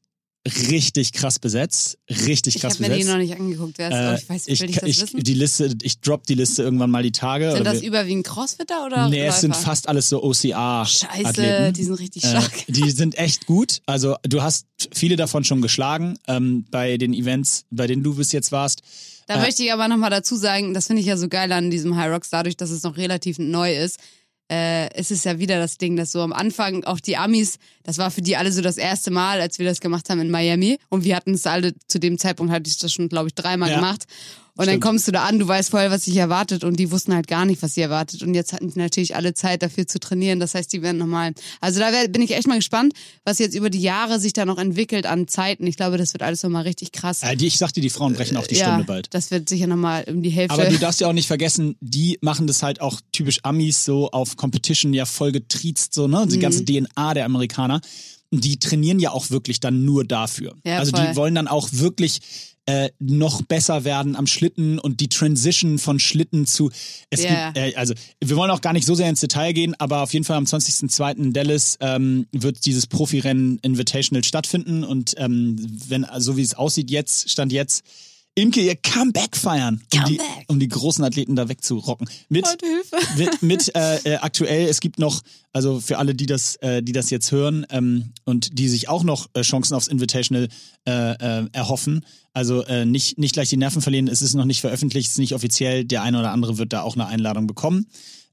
[0.70, 3.10] richtig krass besetzt, richtig Ich krass habe mir die besetzt.
[3.14, 3.78] noch nicht angeguckt.
[3.78, 5.20] Wer ist, Äh, ich weiß, ich, will ich das ich, wissen?
[5.22, 7.52] die Liste, ich drop die Liste irgendwann mal die Tage.
[7.52, 9.62] Sind das überwiegend Crossfitter oder Nee, es sind Läufer?
[9.62, 11.24] fast alles so OCA-Athleten.
[11.24, 12.52] Scheiße, die sind richtig Äh, stark.
[12.68, 13.80] die sind echt gut.
[13.86, 18.32] Also du hast viele davon schon geschlagen ähm, bei den Events, bei denen du bis
[18.32, 18.82] jetzt warst.
[19.26, 21.70] Da äh, möchte ich aber nochmal dazu sagen, das finde ich ja so geil an
[21.70, 23.98] diesem High Rocks, dadurch, dass es noch relativ neu ist.
[24.50, 27.98] Äh, es ist ja wieder das Ding, dass so am Anfang auch die Amis, das
[27.98, 30.78] war für die alle so das erste Mal, als wir das gemacht haben in Miami.
[30.88, 33.68] Und wir hatten es alle, zu dem Zeitpunkt hatte ich das schon, glaube ich, dreimal
[33.68, 33.76] Ja.
[33.76, 34.04] gemacht.
[34.58, 34.84] Und dann Stimmt.
[34.84, 37.44] kommst du da an, du weißt vorher, was dich erwartet und die wussten halt gar
[37.44, 38.24] nicht, was sie erwartet.
[38.24, 40.40] Und jetzt hatten die natürlich alle Zeit dafür zu trainieren.
[40.40, 41.32] Das heißt, die werden nochmal.
[41.60, 42.92] Also da wär, bin ich echt mal gespannt,
[43.22, 45.64] was jetzt über die Jahre sich da noch entwickelt an Zeiten.
[45.68, 47.22] Ich glaube, das wird alles nochmal richtig krass.
[47.22, 49.14] Äh, die, ich sagte, die Frauen brechen auch die ja, Stunde bald.
[49.14, 50.54] Das wird sicher nochmal um die Hälfte.
[50.54, 54.10] Aber du darfst ja auch nicht vergessen, die machen das halt auch typisch Amis so
[54.10, 56.24] auf Competition ja voll getriezt, so, ne?
[56.24, 56.30] Mhm.
[56.30, 57.80] Die ganze DNA der Amerikaner.
[58.32, 60.56] Die trainieren ja auch wirklich dann nur dafür.
[60.64, 61.06] Ja, also voll.
[61.06, 62.20] die wollen dann auch wirklich
[62.68, 66.70] äh, noch besser werden am Schlitten und die Transition von Schlitten zu.
[67.08, 67.46] Es Ja.
[67.52, 70.12] gibt, äh, also wir wollen auch gar nicht so sehr ins Detail gehen, aber auf
[70.12, 71.16] jeden Fall am 20.02.
[71.16, 75.56] in Dallas ähm, wird dieses Profirennen Invitational stattfinden und ähm,
[75.88, 77.82] wenn so wie es aussieht jetzt stand jetzt
[78.38, 80.44] Imke ihr Comeback feiern, um die, Comeback.
[80.46, 82.08] um die großen Athleten da wegzurocken.
[82.28, 82.46] Mit,
[83.16, 85.22] mit, mit äh, äh, aktuell, es gibt noch,
[85.52, 89.02] also für alle, die das, äh, die das jetzt hören ähm, und die sich auch
[89.02, 90.48] noch äh, Chancen aufs Invitational
[90.86, 95.08] äh, äh, erhoffen, also nicht, nicht gleich die Nerven verlieren, es ist noch nicht veröffentlicht,
[95.08, 97.88] es ist nicht offiziell, der eine oder andere wird da auch eine Einladung bekommen.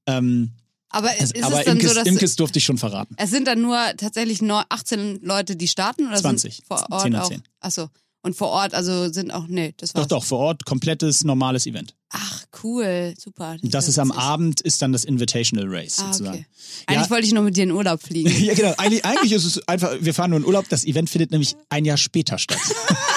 [0.06, 0.52] Ähm,
[0.90, 3.16] Aber ist aber es Imkes, so, Imkes durfte ich schon verraten.
[3.18, 6.56] es sind dann nur tatsächlich nur 18 Leute, die starten oder 20.
[6.58, 7.30] sind vor Ort 10 und auch?
[7.30, 7.42] 10.
[7.62, 7.90] Achso.
[8.26, 10.08] Und vor Ort, also sind auch, nee, das war's.
[10.08, 11.94] Doch, doch, vor Ort, komplettes, normales Event.
[12.10, 13.58] Ach, cool, super.
[13.62, 14.12] Das ja ist am.
[14.12, 16.40] Abend, ist dann das Invitational Race Ah, sozusagen.
[16.40, 16.46] okay.
[16.88, 18.32] Eigentlich wollte ich nur mit dir in Urlaub fliegen.
[18.44, 18.74] Ja, genau.
[18.78, 20.68] Eigentlich, eigentlich ist es einfach, wir fahren nur in Urlaub.
[20.70, 22.58] Das Event findet nämlich ein Jahr später statt.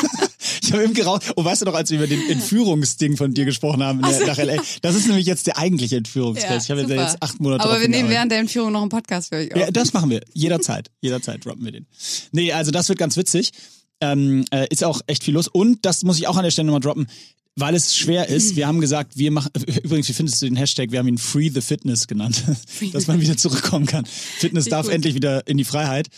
[0.62, 1.32] ich habe eben geraucht.
[1.34, 4.36] Und weißt du noch, als wir über den Entführungsding von dir gesprochen haben der, nach
[4.36, 6.64] L.A., das ist nämlich jetzt der eigentliche Entführungscase.
[6.64, 6.96] ich habe super.
[6.96, 9.58] jetzt acht Monate Aber wir nehmen während der Entführung noch einen Podcast für euch auf.
[9.58, 10.20] Ja, das machen wir.
[10.34, 10.90] Jederzeit.
[11.00, 11.86] Jederzeit droppen wir den.
[12.32, 13.52] Nee, also das wird ganz witzig.
[14.00, 15.48] Ähm, äh, ist auch echt viel los.
[15.48, 17.08] Und das muss ich auch an der Stelle nochmal droppen,
[17.56, 18.54] weil es schwer ist.
[18.54, 19.50] Wir haben gesagt, wir machen,
[19.82, 20.92] übrigens, wie findest du den Hashtag?
[20.92, 22.44] Wir haben ihn Free the Fitness genannt,
[22.92, 24.06] dass man wieder zurückkommen kann.
[24.06, 24.94] Fitness darf gut.
[24.94, 26.08] endlich wieder in die Freiheit.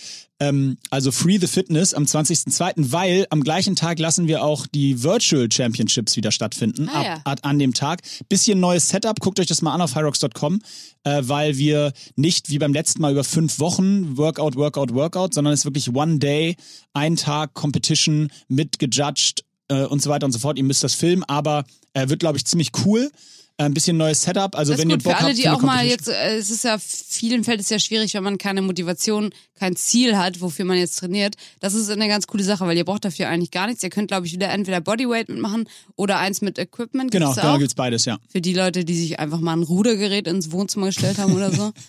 [0.40, 5.02] Ähm, also Free the Fitness am 20.02., weil am gleichen Tag lassen wir auch die
[5.02, 6.88] Virtual Championships wieder stattfinden.
[6.88, 7.14] Ah, ja.
[7.16, 8.00] ab, ab, an dem Tag.
[8.28, 10.60] Bisschen neues Setup, guckt euch das mal an auf hyrox.com,
[11.04, 15.52] äh, weil wir nicht wie beim letzten Mal über fünf Wochen Workout, Workout, Workout, sondern
[15.52, 16.56] es ist wirklich One Day,
[16.94, 20.56] ein Tag Competition mit gejudged äh, und so weiter und so fort.
[20.56, 23.10] Ihr müsst das filmen, aber äh, wird, glaube ich, ziemlich cool.
[23.60, 24.56] Äh, Ein bisschen neues Setup.
[24.56, 26.64] Also Das wenn ihr Bock für alle, habt, die auch mal jetzt, äh, es ist
[26.64, 30.78] ja, vielen fällt es ja schwierig, wenn man keine Motivation, kein Ziel hat, wofür man
[30.78, 31.34] jetzt trainiert.
[31.60, 33.82] Das ist eine ganz coole Sache, weil ihr braucht dafür eigentlich gar nichts.
[33.82, 37.10] Ihr könnt, glaube ich, wieder entweder Bodyweight mitmachen oder eins mit Equipment.
[37.10, 38.18] Genau, Gibt's genau gibt's beides, ja.
[38.28, 41.72] Für die Leute, die sich einfach mal ein Rudergerät ins Wohnzimmer gestellt haben oder so.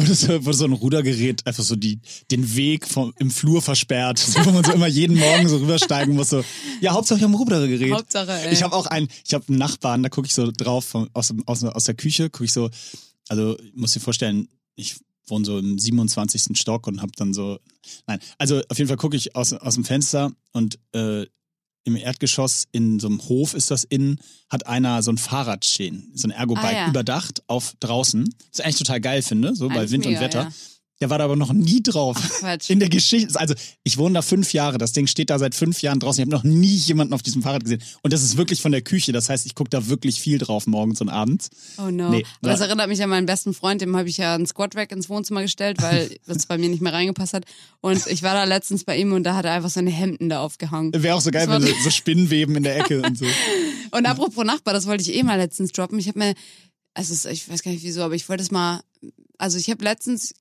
[0.00, 4.38] Wo so, so ein Rudergerät einfach so die, den Weg vom, im Flur versperrt, so,
[4.44, 6.30] wo man so immer jeden Morgen so rübersteigen muss.
[6.30, 6.44] So.
[6.80, 7.92] Ja, Hauptsache ich habe ein Rudergerät.
[7.92, 8.52] Hauptsache, ey.
[8.52, 11.32] Ich habe auch einen, ich habe einen Nachbarn, da gucke ich so drauf vom, aus,
[11.46, 12.70] aus, aus der Küche, gucke ich so,
[13.28, 16.58] also muss dir vorstellen, ich wohne so im 27.
[16.58, 17.58] Stock und habe dann so,
[18.06, 21.26] nein, also auf jeden Fall gucke ich aus, aus dem Fenster und äh,
[21.84, 26.10] im Erdgeschoss in so einem Hof ist das innen, hat einer so ein Fahrrad stehen,
[26.14, 26.88] so ein Ergo-Bike Ah, ja.
[26.88, 28.24] überdacht auf draußen.
[28.50, 30.42] Was ich eigentlich total geil finde, so bei Eigentlich Wind und mega, Wetter.
[30.44, 30.52] ja.
[31.00, 32.16] Der war da aber noch nie drauf.
[32.40, 32.68] Quatsch.
[32.68, 33.40] In der Geschichte.
[33.40, 34.76] Also, ich wohne da fünf Jahre.
[34.76, 36.20] Das Ding steht da seit fünf Jahren draußen.
[36.20, 37.82] Ich habe noch nie jemanden auf diesem Fahrrad gesehen.
[38.02, 39.12] Und das ist wirklich von der Küche.
[39.12, 41.48] Das heißt, ich gucke da wirklich viel drauf morgens und abends.
[41.78, 42.10] Oh no.
[42.10, 44.92] Nee, Aber das erinnert mich an meinen besten Freund, dem habe ich ja einen Squat-Rack
[44.92, 47.44] ins Wohnzimmer gestellt, weil das bei mir nicht mehr reingepasst hat.
[47.80, 50.40] Und ich war da letztens bei ihm und da hat er einfach seine Hemden da
[50.40, 50.92] aufgehangen.
[50.94, 53.26] Wäre auch so geil, wenn so, so Spinnenweben in der Ecke und so.
[53.92, 55.98] Und apropos Nachbar, das wollte ich eh mal letztens droppen.
[55.98, 56.34] Ich habe mir,
[56.94, 58.82] also ich weiß gar nicht wieso, aber ich wollte es mal,
[59.36, 60.32] also ich habe letztens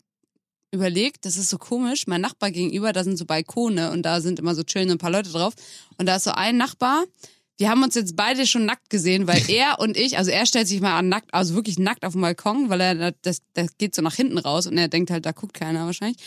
[0.72, 4.40] überlegt, das ist so komisch, mein Nachbar gegenüber, da sind so Balkone und da sind
[4.40, 5.54] immer so chillen ein paar Leute drauf.
[5.98, 7.06] Und da ist so ein Nachbar,
[7.58, 10.68] wir haben uns jetzt beide schon nackt gesehen, weil er und ich, also er stellt
[10.68, 13.94] sich mal an nackt, also wirklich nackt auf dem Balkon, weil er, das, das geht
[13.94, 16.18] so nach hinten raus und er denkt halt, da guckt keiner wahrscheinlich.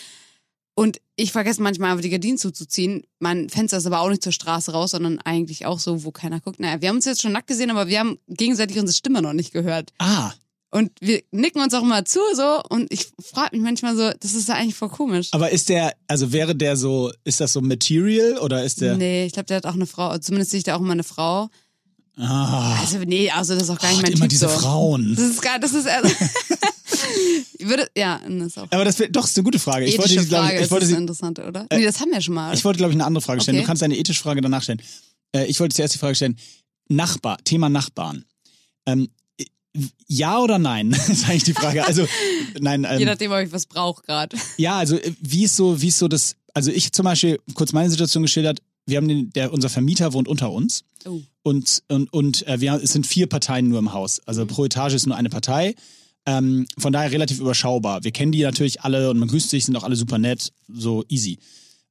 [0.75, 3.03] Und ich vergesse manchmal einfach die Gardinen zuzuziehen.
[3.19, 6.39] Mein Fenster ist aber auch nicht zur Straße raus, sondern eigentlich auch so, wo keiner
[6.39, 6.59] guckt.
[6.59, 9.33] Naja, wir haben uns jetzt schon nackt gesehen, aber wir haben gegenseitig unsere Stimme noch
[9.33, 9.93] nicht gehört.
[9.99, 10.33] Ah,
[10.73, 14.33] Und wir nicken uns auch immer zu so und ich frage mich manchmal so, das
[14.33, 15.27] ist ja eigentlich voll komisch.
[15.31, 18.97] aber ist der, also wäre der so, ist das so Material oder ist der.
[18.97, 21.03] Nee, ich glaube, der hat auch eine Frau, zumindest sehe ich da auch immer eine
[21.03, 21.49] Frau.
[22.17, 24.57] Ah, Also nee, also das ist auch gar oh, nicht mein immer Typ diese so.
[24.57, 25.15] Frauen.
[25.15, 26.09] Das ist gar, das ist also,
[27.59, 29.85] ich würde, ja, das ist auch Aber das wär, doch, ist eine gute Frage.
[29.85, 31.67] Ich wollte, ethische glaub Frage, ich, ich wollte ist eine interessante, oder?
[31.71, 32.51] nee, das haben wir schon mal.
[32.53, 33.57] Ich wollte, glaube ich, eine andere Frage stellen.
[33.57, 33.63] Okay.
[33.63, 34.81] Du kannst eine ethische Frage danach stellen.
[35.35, 36.37] Äh, ich wollte zuerst die Frage stellen:
[36.87, 38.25] Nachbar, Thema Nachbarn.
[38.87, 39.09] Ähm,
[40.07, 40.91] ja oder nein?
[41.09, 41.85] ist eigentlich die Frage.
[41.85, 42.07] Also,
[42.59, 44.37] nein, Je ähm, nachdem, ob ich was brauche gerade.
[44.57, 47.73] ja, also, äh, wie ist so, wie ist so das, also ich zum Beispiel, kurz
[47.73, 51.21] meine Situation geschildert, wir haben den, der, unser Vermieter wohnt unter uns Oh.
[51.41, 54.21] und, und, und äh, wir, es sind vier Parteien nur im Haus.
[54.25, 55.75] Also pro Etage ist nur eine Partei.
[56.25, 58.03] Ähm, von daher relativ überschaubar.
[58.05, 61.03] Wir kennen die natürlich alle und man grüßt sich, sind auch alle super nett, so
[61.09, 61.37] easy.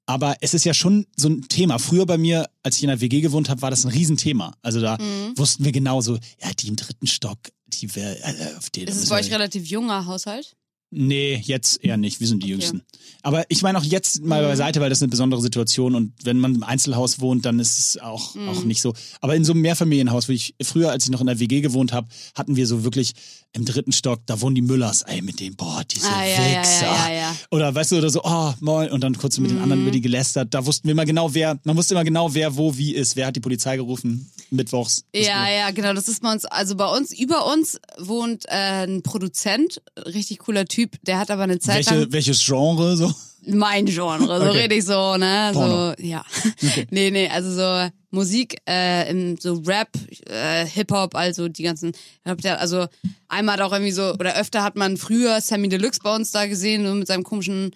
[0.07, 1.79] Aber es ist ja schon so ein Thema.
[1.79, 4.53] Früher bei mir, als ich in der WG gewohnt habe, war das ein Riesenthema.
[4.63, 5.39] Also da Mhm.
[5.39, 7.39] wussten wir genau so, ja, die im dritten Stock,
[7.69, 10.57] die wäre, äh, auf da Ist es bei euch relativ junger Haushalt?
[10.95, 12.21] Nee, jetzt eher nicht.
[12.21, 12.55] Wir sind die Okay.
[12.57, 12.61] Mhm.
[12.61, 12.83] Jüngsten.
[13.23, 16.39] Aber ich meine auch jetzt mal beiseite, weil das ist eine besondere Situation und wenn
[16.39, 18.49] man im Einzelhaus wohnt, dann ist es auch, Mhm.
[18.51, 18.93] auch nicht so.
[19.23, 21.93] Aber in so einem Mehrfamilienhaus, wie ich früher, als ich noch in der WG gewohnt
[21.95, 23.13] habe, hatten wir so wirklich
[23.55, 26.87] im dritten Stock, da wohnen die Müllers, ey, mit dem, boah, diese Ah, Wichser.
[26.87, 27.37] ja, ja, ja.
[27.51, 29.89] Oder weißt du, oder so, oh, moin, und dann kurz mit den anderen Mhm.
[29.89, 30.55] über die gelästert.
[30.55, 33.15] Da wussten wir immer genau, wer, man wusste immer genau, wer wo wie ist.
[33.17, 34.31] Wer hat die Polizei gerufen?
[34.51, 35.05] Mittwochs.
[35.15, 35.93] Ja, ja, genau.
[35.93, 40.65] Das ist bei uns, also bei uns, über uns wohnt äh, ein Produzent, richtig cooler
[40.65, 43.13] Typ, der hat aber eine Zeit lang Welche, welches Genre so?
[43.47, 44.61] mein Genre, so Okay.
[44.61, 45.51] rede ich so, ne?
[45.53, 45.95] Porno.
[45.99, 46.25] So, ja.
[46.91, 49.89] nee, nee, also so Musik, äh, im, so Rap,
[50.27, 51.93] äh, Hip-Hop, also die ganzen,
[52.25, 52.87] also
[53.29, 56.47] einmal hat auch irgendwie so, oder öfter hat man früher Sammy Deluxe bei uns da
[56.47, 57.75] gesehen, so mit seinem komischen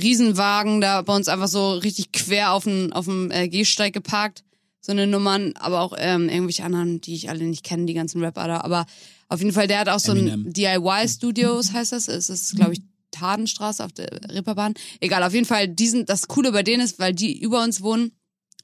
[0.00, 4.42] Riesenwagen da bei uns einfach so richtig quer auf dem, auf dem äh, Gehsteig geparkt.
[4.80, 8.22] So eine Nummern, aber auch ähm, irgendwelche anderen, die ich alle nicht kenne, die ganzen
[8.22, 8.60] Rapper da.
[8.60, 8.84] Aber
[9.28, 10.46] auf jeden Fall, der hat auch so Eminem.
[10.46, 12.08] ein DIY-Studios, heißt das.
[12.08, 14.74] Es ist, glaube ich, Tadenstraße auf der Ripperbahn.
[15.00, 18.12] Egal, auf jeden Fall, diesen, das Coole bei denen ist, weil die über uns wohnen.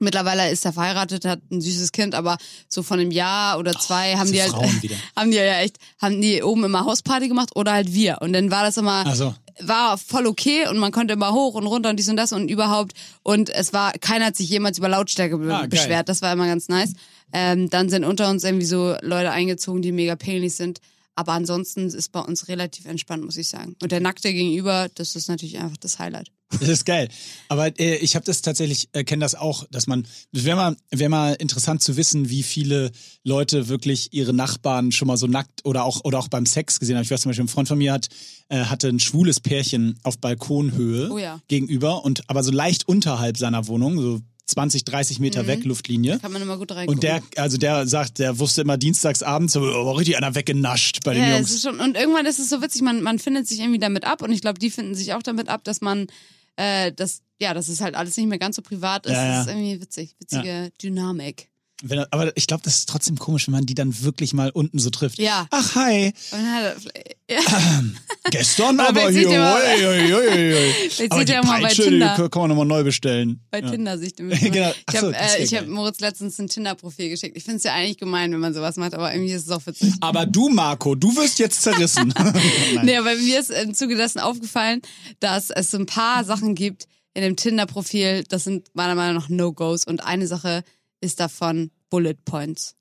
[0.00, 4.16] Mittlerweile ist er verheiratet, hat ein süßes Kind, aber so von einem Jahr oder zwei
[4.16, 7.72] haben diese die halt, haben die ja echt, haben die oben immer Hausparty gemacht oder
[7.72, 8.18] halt wir.
[8.20, 9.34] Und dann war das immer, Ach so.
[9.60, 12.48] war voll okay und man konnte immer hoch und runter und dies und das und
[12.48, 12.92] überhaupt.
[13.22, 16.08] Und es war, keiner hat sich jemals über Lautstärke be Ah, beschwert.
[16.08, 16.94] Das war immer ganz nice.
[17.32, 20.80] Ähm, dann sind unter uns irgendwie so Leute eingezogen, die mega peinlich sind.
[21.20, 23.76] Aber ansonsten ist bei uns relativ entspannt, muss ich sagen.
[23.82, 26.32] Und der Nackte gegenüber, das ist natürlich einfach das Highlight.
[26.58, 27.08] Das ist geil.
[27.48, 30.76] Aber äh, ich habe das tatsächlich, äh, kenne das auch, dass man, es wäre mal,
[30.90, 32.90] wär mal interessant zu wissen, wie viele
[33.22, 36.96] Leute wirklich ihre Nachbarn schon mal so nackt oder auch, oder auch beim Sex gesehen
[36.96, 37.02] haben.
[37.04, 38.08] Ich weiß zum Beispiel, ein Freund von mir hat,
[38.48, 41.38] äh, hatte ein schwules Pärchen auf Balkonhöhe Oh ja.
[41.48, 46.18] gegenüber und aber so leicht unterhalb seiner Wohnung, so 20, 30 Meter weg, Luftlinie.
[46.18, 46.94] Kann man immer gut reingucken.
[46.94, 51.00] Und der, also der sagt, der wusste immer dienstags abends, so, oh, richtig einer weggenascht
[51.04, 51.50] bei den ja, Jungs.
[51.50, 54.22] ist schon, und irgendwann ist es so witzig, man, man findet sich irgendwie damit ab
[54.22, 56.06] und ich glaube, die finden sich auch damit ab, dass man,
[56.56, 59.12] äh, dass ja, dass es halt alles nicht mehr ganz so privat ist.
[59.12, 59.32] Ja, ja.
[59.38, 61.49] Das ist irgendwie witzig, witzige Dynamik.
[61.82, 64.78] Wenn, aber ich glaube, das ist trotzdem komisch, wenn man die dann wirklich mal unten
[64.78, 65.18] so trifft.
[65.18, 65.46] Ja.
[65.50, 66.12] Ach, hi.
[67.30, 67.82] Ja.
[68.30, 69.22] Gestern Aber aber jetzt hier.
[69.22, 70.74] seht ihr mal- ui, ui, ui, ui.
[70.98, 72.28] Jetzt Aber die ihr mal bei Peitsche, die Tinder.
[72.28, 73.40] kann man nochmal neu bestellen.
[73.50, 73.70] Bei ja.
[73.70, 74.72] Tinder sich Genau.
[74.90, 75.66] Ich habe äh, ich hab.
[75.68, 77.36] Moritz letztens ein Tinder-Profil geschickt.
[77.36, 79.64] Ich finde es ja eigentlich gemein, wenn man sowas macht, aber irgendwie ist es auch
[79.66, 79.94] witzig.
[80.00, 82.12] Aber du, Marco, du wirst jetzt zerrissen.
[82.82, 84.80] Nee, aber mir ist im Zuge dessen aufgefallen,
[85.20, 89.28] dass es so ein paar Sachen gibt in dem Tinder-Profil, das sind meiner Meinung nach
[89.28, 89.84] No-Gos.
[89.84, 90.62] Und eine Sache
[91.00, 92.76] ist davon Bullet Points.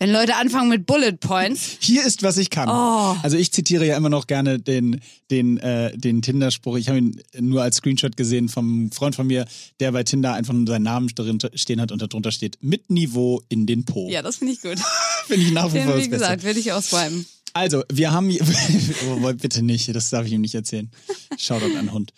[0.00, 2.68] Wenn Leute anfangen mit Bullet Points, Hier ist, was ich kann.
[2.68, 3.16] Oh.
[3.22, 5.00] Also ich zitiere ja immer noch gerne den,
[5.30, 6.76] den, äh, den Tinder-Spruch.
[6.76, 9.44] Ich habe ihn nur als Screenshot gesehen vom Freund von mir,
[9.80, 13.42] der bei Tinder einfach nur seinen Namen darin stehen hat und darunter steht, mit Niveau
[13.48, 14.08] in den Po.
[14.08, 14.78] ja, das finde ich gut.
[15.26, 17.26] Finde ich nach wie vor wie gesagt, will ich ausschreiben.
[17.52, 18.40] Also, wir haben hier,
[19.10, 20.90] oh, bitte nicht, das darf ich ihm nicht erzählen.
[21.36, 22.12] Shoutout an Hund.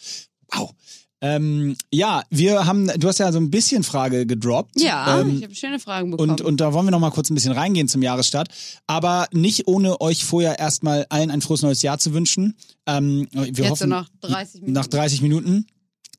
[0.53, 0.75] Wow.
[1.23, 4.81] Ähm, ja, wir haben, du hast ja so ein bisschen Frage gedroppt.
[4.81, 6.31] Ja, Ähm, ich habe schöne Fragen bekommen.
[6.31, 8.49] und, und da wollen wir noch mal kurz ein bisschen reingehen zum Jahresstart.
[8.87, 12.57] Aber nicht ohne euch vorher erstmal allen ein frohes neues Jahr zu wünschen.
[12.87, 14.73] Ähm, wir Jetzt so hoffen, nach 30 Minuten.
[14.73, 15.67] nach 30 Minuten.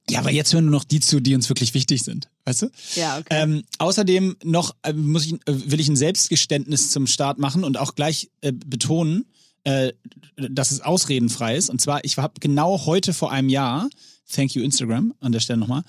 [0.09, 2.27] Ja, aber jetzt hören nur noch die zu, die uns wirklich wichtig sind.
[2.45, 2.69] Weißt du?
[2.95, 3.27] ja, okay.
[3.29, 7.77] Ähm, außerdem noch äh, muss ich, äh, will ich ein Selbstgeständnis zum Start machen und
[7.77, 9.25] auch gleich äh, betonen,
[9.63, 9.93] äh,
[10.35, 11.69] dass es ausredenfrei ist.
[11.69, 13.89] Und zwar, ich habe genau heute vor einem Jahr,
[14.31, 15.83] thank you Instagram an der Stelle nochmal,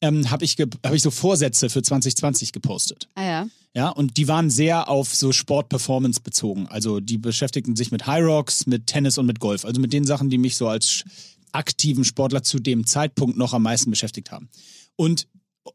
[0.00, 3.08] ähm, habe ich, hab ich so Vorsätze für 2020 gepostet.
[3.14, 3.46] ah ja.
[3.74, 6.66] Ja, und die waren sehr auf so Sport-Performance bezogen.
[6.68, 9.64] Also die beschäftigten sich mit High Rocks, mit Tennis und mit Golf.
[9.64, 11.04] Also mit den Sachen, die mich so als
[11.52, 14.48] aktiven Sportler zu dem Zeitpunkt noch am meisten beschäftigt haben.
[14.96, 15.28] Und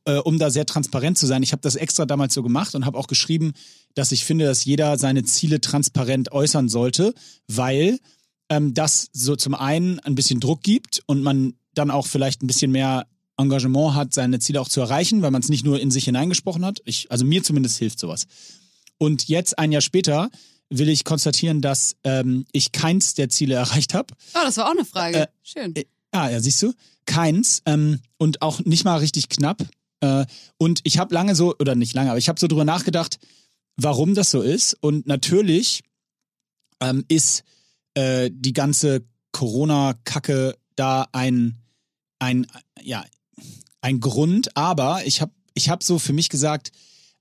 [0.05, 2.85] äh, um da sehr transparent zu sein, ich habe das extra damals so gemacht und
[2.85, 3.53] habe auch geschrieben,
[3.93, 7.13] dass ich finde, dass jeder seine Ziele transparent äußern sollte,
[7.47, 7.99] weil
[8.49, 12.47] ähm, das so zum einen ein bisschen Druck gibt und man dann auch vielleicht ein
[12.47, 13.07] bisschen mehr
[13.37, 16.63] Engagement hat, seine Ziele auch zu erreichen, weil man es nicht nur in sich hineingesprochen
[16.65, 16.79] hat.
[16.85, 18.27] Ich, also mir zumindest hilft sowas.
[18.97, 20.29] Und jetzt, ein Jahr später,
[20.69, 24.13] will ich konstatieren, dass ähm, ich keins der Ziele erreicht habe.
[24.35, 25.17] Oh, das war auch eine Frage.
[25.21, 25.75] Äh, Schön.
[25.75, 26.73] äh, Ah, ja, siehst du?
[27.05, 27.63] Keins.
[27.65, 29.65] Ähm, und auch nicht mal richtig knapp.
[29.99, 30.25] Äh,
[30.57, 33.17] und ich habe lange so, oder nicht lange, aber ich habe so drüber nachgedacht,
[33.77, 34.77] warum das so ist.
[34.79, 35.81] Und natürlich
[36.81, 37.43] ähm, ist
[37.95, 41.62] äh, die ganze Corona-Kacke da ein,
[42.23, 42.47] ein,
[42.81, 43.03] ja,
[43.81, 44.55] ein Grund.
[44.57, 46.71] Aber ich habe ich hab so für mich gesagt,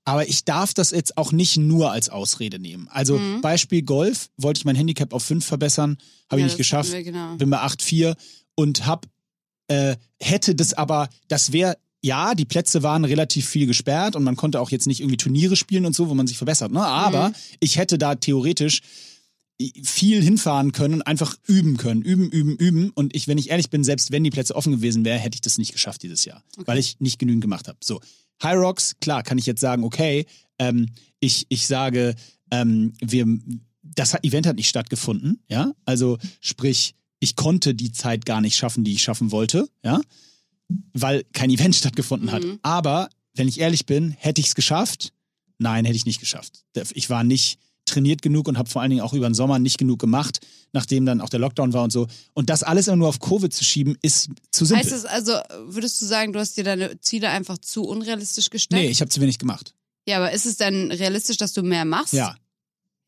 [0.05, 2.87] aber ich darf das jetzt auch nicht nur als Ausrede nehmen.
[2.89, 3.41] Also Mhm.
[3.41, 5.97] Beispiel Golf, wollte ich mein Handicap auf 5 verbessern,
[6.29, 7.35] habe Ja, ich nicht geschafft genau.
[7.35, 8.15] bin bei 8,4
[8.55, 9.05] und hab,
[9.67, 14.35] äh, hätte das aber, das wäre, ja, die Plätze waren relativ viel gesperrt und man
[14.35, 16.83] konnte auch jetzt nicht irgendwie Turniere spielen und so, wo man sich verbessert, ne?
[16.83, 17.35] Aber Mhm.
[17.61, 18.81] ich hätte da theoretisch
[19.83, 22.01] viel hinfahren können und einfach üben können.
[22.01, 22.89] Üben, üben, üben.
[22.91, 25.41] Und ich, wenn ich ehrlich bin, selbst wenn die Plätze offen gewesen wären, hätte ich
[25.41, 26.43] das nicht geschafft dieses Jahr.
[26.57, 27.77] Weil ich nicht genügend gemacht habe.
[27.83, 28.01] So.
[28.41, 30.25] High Rocks, klar, kann ich jetzt sagen, okay,
[30.59, 30.87] ähm,
[31.19, 32.15] ich, ich sage,
[32.51, 33.25] ähm, wir,
[33.81, 35.73] das Event hat nicht stattgefunden, ja.
[35.85, 40.01] Also sprich, ich konnte die Zeit gar nicht schaffen, die ich schaffen wollte, ja,
[40.93, 42.43] weil kein Event stattgefunden hat.
[42.43, 42.59] Mhm.
[42.63, 45.13] Aber wenn ich ehrlich bin, hätte ich es geschafft?
[45.57, 46.65] Nein, hätte ich nicht geschafft.
[46.93, 49.77] Ich war nicht trainiert genug und habe vor allen Dingen auch über den Sommer nicht
[49.77, 50.39] genug gemacht,
[50.71, 52.07] nachdem dann auch der Lockdown war und so.
[52.33, 54.83] Und das alles immer nur auf Covid zu schieben, ist zu simpel.
[54.83, 55.33] Heißt es also,
[55.65, 58.81] würdest du sagen, du hast dir deine Ziele einfach zu unrealistisch gesteckt?
[58.81, 59.73] nee, ich habe zu wenig gemacht.
[60.05, 62.13] Ja, aber ist es dann realistisch, dass du mehr machst?
[62.13, 62.35] Ja.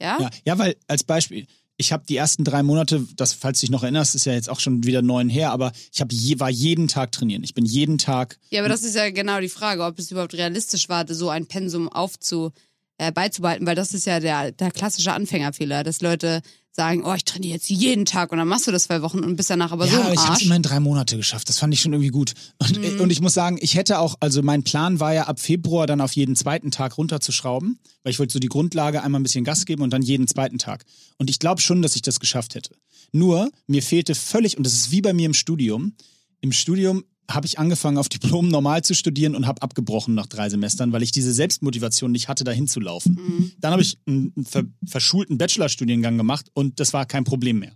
[0.01, 0.19] Ja?
[0.19, 1.45] Ja, ja weil als Beispiel,
[1.77, 4.49] ich habe die ersten drei Monate, das, falls du dich noch erinnerst, ist ja jetzt
[4.49, 7.43] auch schon wieder neun her, aber ich hab je, war jeden Tag trainieren.
[7.43, 8.37] Ich bin jeden Tag.
[8.49, 11.47] Ja, aber das ist ja genau die Frage, ob es überhaupt realistisch war, so ein
[11.47, 12.51] Pensum aufzu,
[12.97, 17.23] äh, beizubehalten, weil das ist ja der, der klassische Anfängerfehler, dass Leute sagen, oh, ich
[17.23, 19.87] trainiere jetzt jeden Tag und dann machst du das zwei Wochen und bist danach aber
[19.87, 20.43] so ja, im ich habe es Arsch.
[20.43, 21.47] immerhin drei Monate geschafft.
[21.47, 22.33] Das fand ich schon irgendwie gut.
[22.57, 22.99] Und, Mhm.
[22.99, 26.01] und ich muss sagen, ich hätte auch, also mein Plan war ja ab Februar dann
[26.01, 29.65] auf jeden zweiten Tag runterzuschrauben, weil ich wollte so die Grundlage einmal ein bisschen Gas
[29.65, 30.83] geben und dann jeden zweiten Tag.
[31.17, 32.75] Und ich glaube schon, dass ich das geschafft hätte.
[33.13, 35.93] Nur, mir fehlte völlig, und das ist wie bei mir im Studium,
[36.41, 40.49] im Studium habe ich angefangen, auf Diplom normal zu studieren und habe abgebrochen nach drei
[40.49, 43.15] Semestern, weil ich diese Selbstmotivation nicht hatte, dahin zu laufen.
[43.15, 43.51] Mhm.
[43.59, 47.75] Dann habe ich einen ver verschulten Bachelorstudiengang gemacht und das war kein Problem mehr.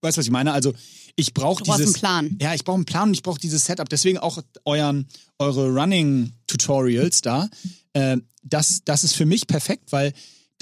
[0.00, 0.52] Weißt du, was ich meine?
[0.52, 0.74] Also
[1.16, 1.80] ich brauche dieses...
[1.80, 2.38] einen Plan.
[2.40, 3.88] Ja, ich brauche einen Plan und ich brauche dieses Setup.
[3.88, 5.06] Deswegen auch euren,
[5.38, 7.48] eure Running-Tutorials da.
[7.94, 10.12] Äh, das, das ist für mich perfekt, weil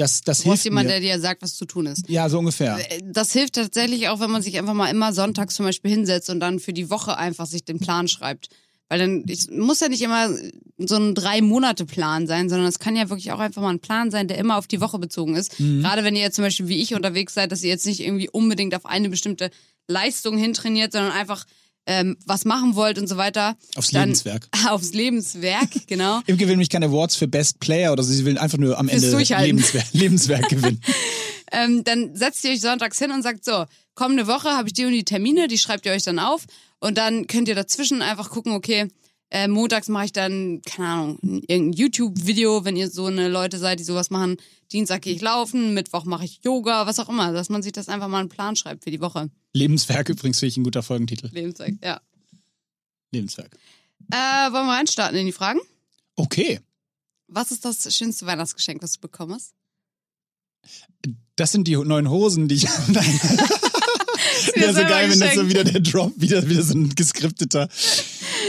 [0.02, 1.00] das, das Du hilft jemanden, mir.
[1.00, 2.08] der dir sagt, was zu tun ist.
[2.08, 2.78] ja, so ungefähr.
[3.04, 6.40] Das hilft tatsächlich auch, wenn man sich einfach mal immer sonntags zum Beispiel hinsetzt und
[6.40, 8.48] dann für die Woche einfach sich den Plan schreibt.
[8.88, 10.28] Weil dann ich, muss ja nicht immer
[10.76, 14.28] so ein Drei-Monate-Plan sein, sondern es kann ja wirklich auch einfach mal ein Plan sein,
[14.28, 15.58] der immer auf die Woche bezogen ist.
[15.58, 15.80] Mhm.
[15.82, 18.28] Gerade wenn ihr jetzt zum Beispiel wie ich unterwegs seid, dass ihr jetzt nicht irgendwie
[18.28, 19.50] unbedingt auf eine bestimmte
[19.88, 21.44] Leistung hintrainiert, sondern einfach
[21.86, 23.56] ähm, was machen wollt und so weiter.
[23.74, 24.48] Aufs dann, Lebenswerk.
[24.68, 26.20] Aufs Lebenswerk, genau.
[26.26, 28.88] Imke will nämlich keine Awards für Best Player oder so, sie will einfach nur am
[28.88, 29.44] Fürs Ende.
[29.44, 30.80] Lebenswerk, Lebenswerk gewinnen.
[31.50, 33.64] ähm, dann setzt ihr euch sonntags hin und sagt so,
[33.94, 36.44] kommende Woche habe ich die und die Termine, die schreibt ihr euch dann auf
[36.78, 38.88] und dann könnt ihr dazwischen einfach gucken, okay,
[39.32, 43.80] äh, montags mache ich dann, keine Ahnung, irgendein YouTube-Video, wenn ihr so eine Leute seid,
[43.80, 44.36] die sowas machen.
[44.70, 47.88] Dienstag gehe ich laufen, Mittwoch mache ich Yoga, was auch immer, dass man sich das
[47.88, 49.30] einfach mal einen Plan schreibt für die Woche.
[49.54, 51.30] Lebenswerk übrigens finde ich ein guter Folgentitel.
[51.32, 52.00] Lebenswerk, ja.
[53.10, 53.56] Lebenswerk.
[54.10, 54.16] Äh,
[54.52, 55.60] wollen wir reinstarten in die Fragen?
[56.14, 56.60] Okay.
[57.26, 59.54] Was ist das schönste Weihnachtsgeschenk, das du bekommen hast?
[61.36, 62.68] Das sind die neuen Hosen, die ich.
[62.88, 63.20] Nein.
[64.54, 67.68] Wäre so geil, wenn das so wieder der Drop, wieder, wieder so ein geskripteter.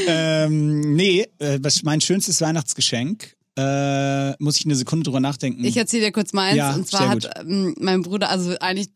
[0.08, 5.64] Ähm, nee, äh, was mein schönstes Weihnachtsgeschenk, äh, muss ich eine Sekunde drüber nachdenken.
[5.64, 6.58] Ich erzähle dir kurz mal eins.
[6.58, 8.90] Ja, und zwar sehr hat ähm, mein Bruder, also eigentlich,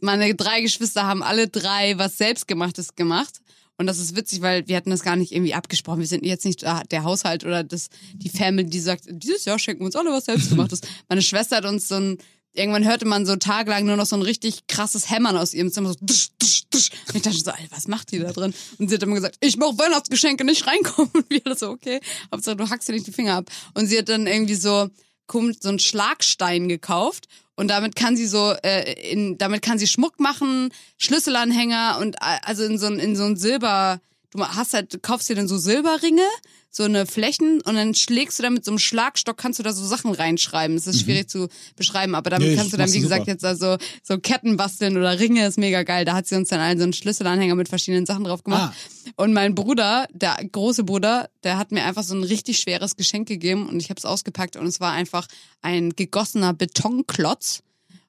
[0.00, 3.40] meine drei Geschwister haben alle drei was Selbstgemachtes gemacht.
[3.80, 6.00] Und das ist witzig, weil wir hatten das gar nicht irgendwie abgesprochen.
[6.00, 9.58] Wir sind jetzt nicht ah, der Haushalt oder das, die Family, die sagt, dieses Jahr
[9.58, 10.80] schenken wir uns alle was Selbstgemachtes.
[11.08, 12.18] Meine Schwester hat uns so ein,
[12.58, 15.90] irgendwann hörte man so tagelang nur noch so ein richtig krasses Hämmern aus ihrem Zimmer.
[15.90, 16.90] So tsch, tsch, tsch.
[17.08, 18.52] Und ich dachte so, Alter, was macht die da drin?
[18.78, 21.10] Und sie hat immer gesagt, ich mach Weihnachtsgeschenke, nicht reinkommen.
[21.14, 22.00] Und wir alle so, okay.
[22.32, 23.50] Hauptsache, du hackst dir nicht die Finger ab.
[23.74, 24.88] Und sie hat dann irgendwie so,
[25.30, 27.28] so einen Schlagstein gekauft.
[27.54, 32.38] Und damit kann sie so, äh, in, damit kann sie Schmuck machen, Schlüsselanhänger und äh,
[32.42, 35.58] also in so in so ein Silber, du hast halt, du kaufst dir dann so
[35.58, 36.26] Silberringe,
[36.70, 39.72] so eine Flächen und dann schlägst du da mit so einem Schlagstock, kannst du da
[39.72, 40.76] so Sachen reinschreiben.
[40.76, 43.32] Das ist schwierig zu beschreiben, aber damit Nee, kannst du dann, wie gesagt, super.
[43.32, 46.04] jetzt also so Ketten basteln oder Ringe, ist mega geil.
[46.04, 48.74] Da hat sie uns dann allen so einen Schlüsselanhänger mit verschiedenen Sachen drauf gemacht.
[49.16, 53.26] Und mein Bruder, der große Bruder, der hat mir einfach so ein richtig schweres Geschenk
[53.28, 55.26] gegeben und ich habe es ausgepackt und es war einfach
[55.62, 57.62] ein gegossener Betonklotz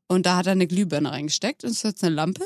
[0.08, 2.46] und da hat er eine Glühbirne reingesteckt und es ist jetzt eine Lampe.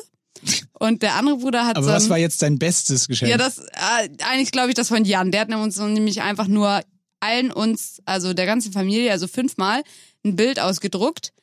[0.80, 3.30] Und der andere Bruder hat Aber so was ein, war jetzt dein bestes Geschenk?
[3.32, 5.32] ja, das äh, eigentlich glaube ich das von Jan.
[5.32, 6.82] Der hat uns nämlich einfach nur
[7.20, 9.84] allen uns, also der ganzen Familie, also fünfmal
[10.26, 11.34] ein Bild ausgedruckt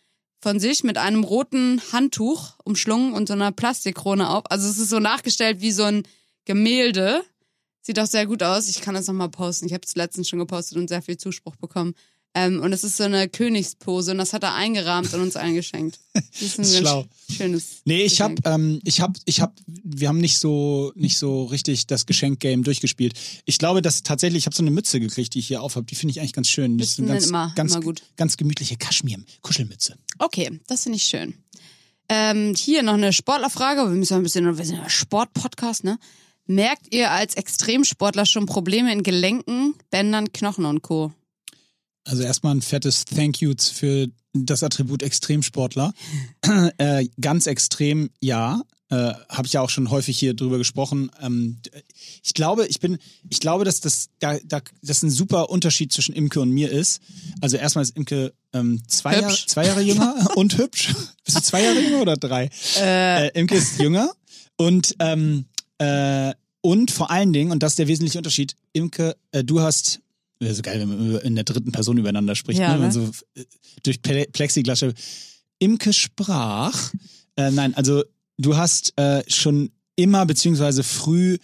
[0.42, 4.50] von sich mit einem roten Handtuch umschlungen und so einer Plastikkrone auf.
[4.50, 6.02] Also es ist so nachgestellt wie so ein
[6.44, 7.22] Gemälde.
[7.82, 8.68] Sieht auch sehr gut aus.
[8.68, 9.66] Ich kann das nochmal posten.
[9.66, 11.94] Ich habe es letztens schon gepostet und sehr viel Zuspruch bekommen.
[12.32, 15.98] Ähm, und es ist so eine Königspose und das hat er eingerahmt und uns eingeschenkt.
[16.14, 17.04] Das ist ein Das ist schlau.
[17.30, 17.64] schönes.
[17.84, 18.54] Nee, ich hab, Geschenk.
[18.54, 23.14] ähm, ich hab, ich hab, wir haben nicht so, nicht so richtig das Geschenkgame durchgespielt.
[23.46, 25.86] Ich glaube, dass tatsächlich, ich habe so eine Mütze gekriegt, die ich hier aufhab.
[25.88, 26.78] Die finde ich eigentlich ganz schön.
[26.78, 28.02] Die ist Mützen ganz, immer- ganz, immer gut.
[28.16, 29.96] ganz gemütliche Kaschmir-Kuschelmütze.
[30.18, 31.34] Okay, das finde ich schön.
[32.08, 33.82] Ähm, hier noch eine Sportlerfrage.
[33.82, 35.98] Wir müssen ein bisschen, wir sind ja Sportpodcast, ne?
[36.46, 41.12] Merkt ihr als Extremsportler schon Probleme in Gelenken, Bändern, Knochen und Co.?
[42.04, 45.92] Also erstmal ein fettes Thank you für das Attribut Extremsportler.
[46.78, 48.62] äh, ganz extrem, ja.
[48.90, 51.10] Äh, Habe ich ja auch schon häufig hier drüber gesprochen.
[51.20, 51.60] Ähm,
[52.24, 56.14] ich glaube, ich bin, ich glaube, dass das, da, da, das ein super Unterschied zwischen
[56.14, 57.00] Imke und mir ist.
[57.40, 59.46] Also erstmal ist Imke ähm, zwei, Jahre, Hübsch.
[59.46, 60.92] zwei Jahre jünger und hübsch.
[61.24, 62.50] Bist du zwei Jahre jünger oder drei?
[62.76, 64.12] Äh, Imke ist jünger
[64.56, 65.44] und ähm,
[65.78, 70.00] äh, und vor allen Dingen, und das ist der wesentliche Unterschied, Imke, äh, du hast,
[70.40, 72.86] wäre so geil, wenn man in der dritten Person übereinander spricht, Ja, ne?
[72.86, 72.92] Ne?
[72.92, 73.44] so äh,
[73.82, 74.84] durch Ple Plexiglas.
[75.58, 76.92] Imke sprach,
[77.36, 78.02] äh, nein, also
[78.38, 81.36] du hast äh, schon immer beziehungsweise früh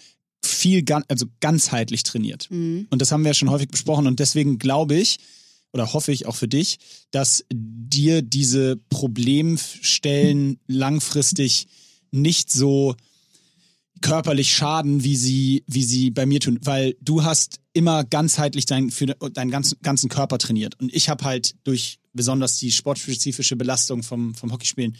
[0.43, 2.49] viel, also ganzheitlich trainiert.
[2.51, 2.87] Mhm.
[2.91, 4.07] Und das haben wir ja schon häufig besprochen.
[4.07, 5.19] Und deswegen glaube ich,
[5.73, 6.79] oder hoffe ich auch für dich,
[7.11, 11.67] dass dir diese Problemstellen langfristig
[12.11, 12.95] nicht so
[14.01, 16.59] körperlich schaden, wie sie, wie sie bei mir tun.
[16.63, 20.79] Weil du hast immer ganzheitlich dein, für deinen ganzen, ganzen Körper trainiert.
[20.81, 24.97] Und ich habe halt durch besonders die sportspezifische Belastung vom, vom Hockeyspielen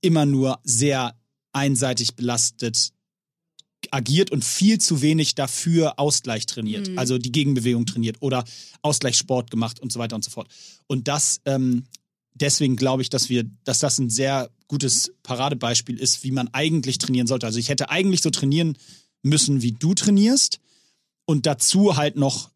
[0.00, 1.14] immer nur sehr
[1.52, 2.92] einseitig belastet
[3.90, 6.98] agiert und viel zu wenig dafür Ausgleich trainiert, Mhm.
[6.98, 8.44] also die Gegenbewegung trainiert oder
[8.82, 10.48] Ausgleichssport gemacht und so weiter und so fort.
[10.88, 11.84] Und das, ähm,
[12.34, 16.98] deswegen glaube ich, dass wir, dass das ein sehr gutes Paradebeispiel ist, wie man eigentlich
[16.98, 17.46] trainieren sollte.
[17.46, 18.76] Also ich hätte eigentlich so trainieren
[19.22, 20.60] müssen, wie du trainierst
[21.24, 22.50] und dazu halt noch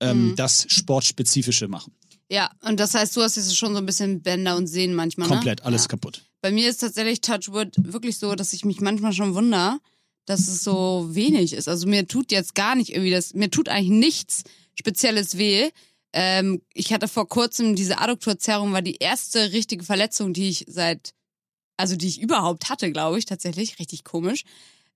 [0.00, 0.36] ähm, Mhm.
[0.36, 1.92] das Sportspezifische machen.
[2.30, 5.28] Ja, und das heißt, du hast jetzt schon so ein bisschen Bänder und Sehnen manchmal,
[5.28, 5.64] Komplett, ne?
[5.66, 5.88] alles ja.
[5.88, 6.22] kaputt.
[6.42, 9.78] Bei mir ist tatsächlich Touchwood wirklich so, dass ich mich manchmal schon wundere,
[10.26, 11.68] dass es so wenig ist.
[11.68, 14.42] Also mir tut jetzt gar nicht irgendwie das, mir tut eigentlich nichts
[14.74, 15.70] Spezielles weh.
[16.18, 21.12] Ähm, ich hatte vor kurzem diese Adduktorzerrung, war die erste richtige Verletzung, die ich seit,
[21.76, 23.78] also die ich überhaupt hatte, glaube ich, tatsächlich.
[23.78, 24.44] Richtig komisch.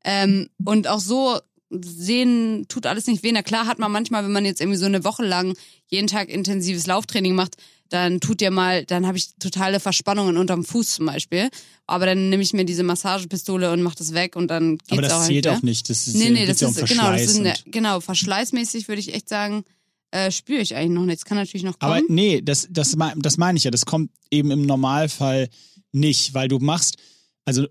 [0.03, 3.33] Ähm, und auch so sehen tut alles nicht weh.
[3.33, 5.55] Na klar hat man manchmal, wenn man jetzt irgendwie so eine Woche lang
[5.89, 7.57] jeden Tag intensives Lauftraining macht,
[7.91, 11.51] dann tut dir mal, dann habe ich totale Verspannungen unterm Fuß zum Beispiel.
[11.87, 15.03] Aber dann nehme ich mir diese Massagepistole und mache das weg und dann geht's Aber
[15.03, 15.91] das auch zählt auch nicht.
[15.91, 18.89] Das ist, Nee, nee, das ja um ist genau, das Verschleiß ist eine, genau verschleißmäßig
[18.89, 19.65] würde ich echt sagen,
[20.11, 21.25] äh, spüre ich eigentlich noch nichts.
[21.25, 21.93] Kann natürlich noch kommen.
[21.93, 23.71] Aber nee, das, das, das meine ich ja.
[23.71, 25.49] Das kommt eben im Normalfall
[25.93, 26.97] nicht, weil du machst,
[27.45, 27.67] also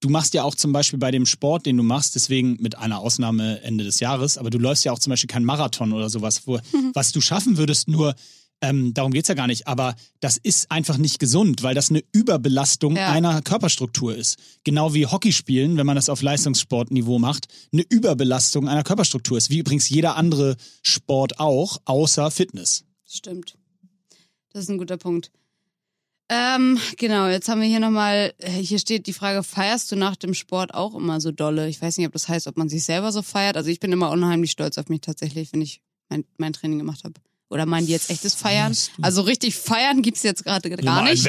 [0.00, 2.98] du machst ja auch zum Beispiel bei dem Sport, den du machst, deswegen mit einer
[2.98, 6.46] Ausnahme Ende des Jahres, aber du läufst ja auch zum Beispiel kein Marathon oder sowas,
[6.46, 6.58] wo,
[6.94, 8.14] was du schaffen würdest, nur
[8.60, 12.02] ähm, darum geht's ja gar nicht, aber das ist einfach nicht gesund, weil das eine
[12.12, 13.10] Überbelastung Ja.
[13.12, 14.36] einer Körperstruktur ist.
[14.64, 19.58] Genau wie Hockeyspielen, wenn man das auf Leistungssportniveau macht, eine Überbelastung einer Körperstruktur ist, wie
[19.58, 22.84] übrigens jeder andere Sport auch, außer Fitness.
[23.08, 23.56] Stimmt.
[24.52, 25.30] Das ist ein guter Punkt.
[26.30, 30.34] Ähm, genau, jetzt haben wir hier nochmal, hier steht die Frage, feierst du nach dem
[30.34, 31.68] Sport auch immer so dolle?
[31.68, 33.56] Ich weiß nicht, ob das heißt, ob man sich selber so feiert.
[33.56, 35.80] Also ich bin immer unheimlich stolz auf mich tatsächlich, wenn ich
[36.10, 37.14] mein, mein Training gemacht habe.
[37.50, 38.72] Oder meinen die jetzt echtes Feiern?
[39.00, 41.24] Also richtig feiern gibt's jetzt gerade gar nicht.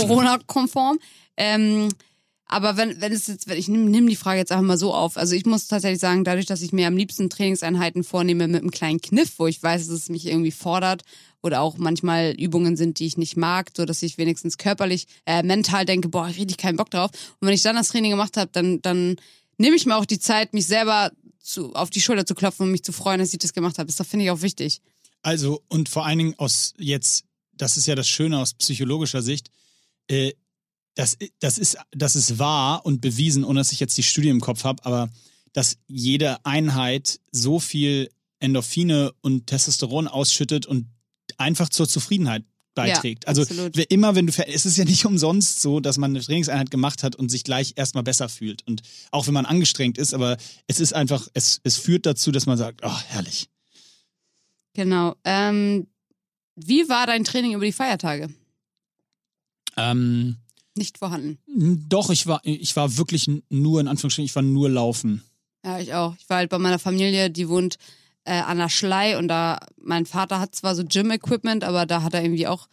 [0.00, 0.98] Corona-konform.
[1.36, 1.88] Ähm,
[2.52, 4.92] aber wenn, wenn es jetzt, wenn ich nehme nimm die Frage jetzt einfach mal so
[4.92, 5.16] auf.
[5.16, 8.70] Also ich muss tatsächlich sagen, dadurch, dass ich mir am liebsten Trainingseinheiten vornehme mit einem
[8.70, 11.02] kleinen Kniff, wo ich weiß, dass es mich irgendwie fordert
[11.42, 15.42] oder auch manchmal Übungen sind, die ich nicht mag, so dass ich wenigstens körperlich, äh,
[15.42, 17.10] mental denke, boah, ich richtig keinen Bock drauf.
[17.40, 19.16] Und wenn ich dann das Training gemacht habe, dann, dann
[19.56, 21.10] nehme ich mir auch die Zeit, mich selber
[21.40, 23.90] zu, auf die Schulter zu klopfen und mich zu freuen, dass ich das gemacht habe.
[23.90, 24.82] Das finde ich auch wichtig.
[25.22, 29.50] Also, und vor allen Dingen aus jetzt, das ist ja das Schöne aus psychologischer Sicht,
[30.08, 30.32] äh,
[30.94, 34.40] das, das, ist, das ist wahr und bewiesen, ohne dass ich jetzt die Studie im
[34.40, 35.10] Kopf habe, aber
[35.52, 38.10] dass jede Einheit so viel
[38.40, 40.86] Endorphine und Testosteron ausschüttet und
[41.38, 42.44] einfach zur Zufriedenheit
[42.74, 43.24] beiträgt.
[43.24, 43.44] Ja, also
[43.74, 47.02] wer- immer wenn du es ist ja nicht umsonst so, dass man eine Trainingseinheit gemacht
[47.02, 50.80] hat und sich gleich erstmal besser fühlt und auch wenn man angestrengt ist, aber es
[50.80, 53.48] ist einfach es es führt dazu, dass man sagt, oh, herrlich.
[54.74, 55.14] Genau.
[55.24, 55.86] Ähm,
[56.56, 58.28] wie war dein Training über die Feiertage?
[59.76, 60.36] Ähm,
[60.74, 61.38] Nicht vorhanden.
[61.88, 65.22] Doch, ich war, ich war wirklich nur, in Anführungsstrichen, ich war nur laufen.
[65.64, 66.14] Ja, ich auch.
[66.18, 67.76] Ich war halt bei meiner Familie, die wohnt
[68.24, 72.14] äh, an der Schlei und da, mein Vater hat zwar so Gym-Equipment, aber da hat
[72.14, 72.68] er irgendwie auch,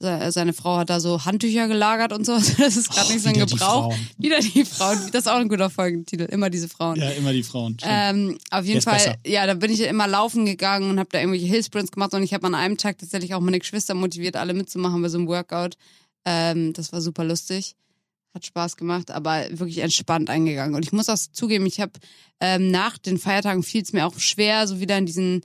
[0.00, 2.32] seine Frau hat da so Handtücher gelagert und so.
[2.58, 3.92] Das ist gerade nicht so ein die Gebrauch.
[3.92, 4.08] Frauen.
[4.16, 4.98] Wieder die Frauen.
[5.12, 6.24] Das ist auch ein guter Folgentitel.
[6.24, 6.96] Immer diese Frauen.
[6.98, 7.76] Ja, immer die Frauen.
[7.82, 9.14] Ähm, auf jeden Jetzt Fall, besser.
[9.26, 12.32] ja, da bin ich immer laufen gegangen und habe da irgendwelche Hillsprints gemacht und ich
[12.32, 15.76] habe an einem Tag tatsächlich auch meine Geschwister motiviert, alle mitzumachen bei so einem Workout.
[16.24, 17.76] Ähm, das war super lustig.
[18.32, 20.76] Hat Spaß gemacht, aber wirklich entspannt eingegangen.
[20.76, 21.92] Und ich muss auch zugeben, ich habe
[22.40, 25.42] ähm, nach den Feiertagen fiel es mir auch schwer, so wieder in diesen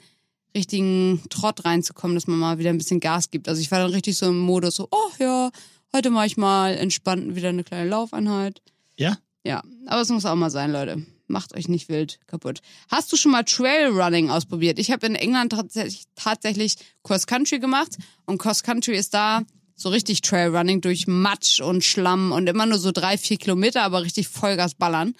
[0.55, 3.47] richtigen Trott reinzukommen, dass man mal wieder ein bisschen Gas gibt.
[3.47, 5.51] Also ich war dann richtig so im Modus, so, oh ja,
[5.93, 8.61] heute mache ich mal entspannt wieder eine kleine Laufeinheit.
[8.97, 9.17] ja?
[9.45, 11.05] Ja, aber es muss auch mal sein, Leute.
[11.27, 12.61] Macht euch nicht wild kaputt.
[12.89, 14.79] Hast du schon mal Trailrunning ausprobiert?
[14.79, 17.95] Ich habe in England tatsächlich, tatsächlich Cross Country gemacht
[18.25, 19.43] und Cross Country ist da
[19.75, 24.01] so richtig Trailrunning durch Matsch und Schlamm und immer nur so drei, vier Kilometer, aber
[24.01, 25.13] richtig Vollgas ballern.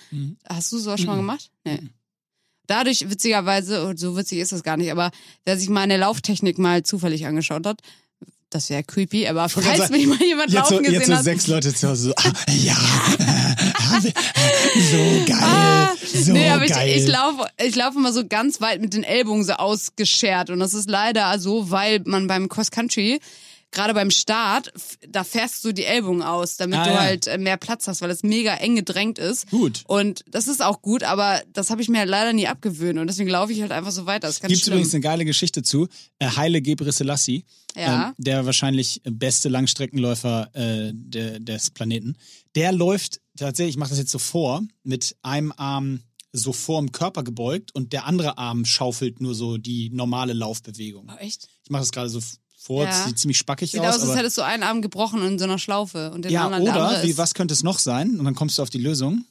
[0.50, 1.52] Hast du sowas schon mal gemacht?
[1.64, 1.80] Nee.
[2.68, 5.11] Dadurch, witzigerweise, und so witzig ist das gar nicht, aber
[5.45, 7.82] wer sich meine Lauftechnik mal zufällig angeschaut hat,
[8.49, 11.18] das wäre creepy, aber falls gerade mich mal jemand Jetzt so, laufen jetzt gesehen so
[11.18, 12.76] hat, sechs Leute zu Hause so, ah, ja,
[14.91, 16.89] so geil, so Ah, nee, aber geil.
[16.89, 20.49] ich, ich laufe ich lauf immer so ganz weit mit den Ellbogen so ausgeschert.
[20.49, 23.20] Und das ist leider so, weil man beim Cross Country,
[23.76, 24.73] gerade beim Start,
[25.07, 26.99] da fährst du die Ellbogen aus, damit Ah, du ja.
[27.01, 29.51] halt äh, mehr Platz hast, weil es mega eng gedrängt ist.
[29.51, 29.84] Gut.
[29.88, 32.97] Und das ist auch gut, aber das habe ich mir halt leider nie abgewöhnt.
[32.97, 34.28] Und deswegen laufe ich halt einfach so weiter.
[34.30, 34.73] Gibt schlimm.
[34.73, 35.88] übrigens eine geile Geschichte zu.
[36.17, 37.45] Äh, Haile Gebrselassie,
[37.76, 38.07] Ja.
[38.07, 42.15] ähm, der wahrscheinlich beste Langstreckenläufer äh, der, des Planeten,
[42.55, 45.99] der läuft tatsächlich, ich mache das jetzt so vor, mit einem Arm
[46.32, 51.09] so vorm Körper gebeugt und der andere Arm schaufelt nur so die normale Laufbewegung.
[51.13, 51.47] Oh, echt?
[51.63, 52.19] Ich mache das gerade so
[52.66, 53.05] vor, Ja.
[53.07, 53.95] sieht ziemlich spackig Sieht aus.
[54.01, 56.66] aus, als hättest du einen Arm gebrochen in so einer Schlaufe und den ja, anderen
[56.66, 58.18] der oder andere wie, was könnte es noch sein?
[58.20, 59.26] Und dann kommst du auf die Lösung.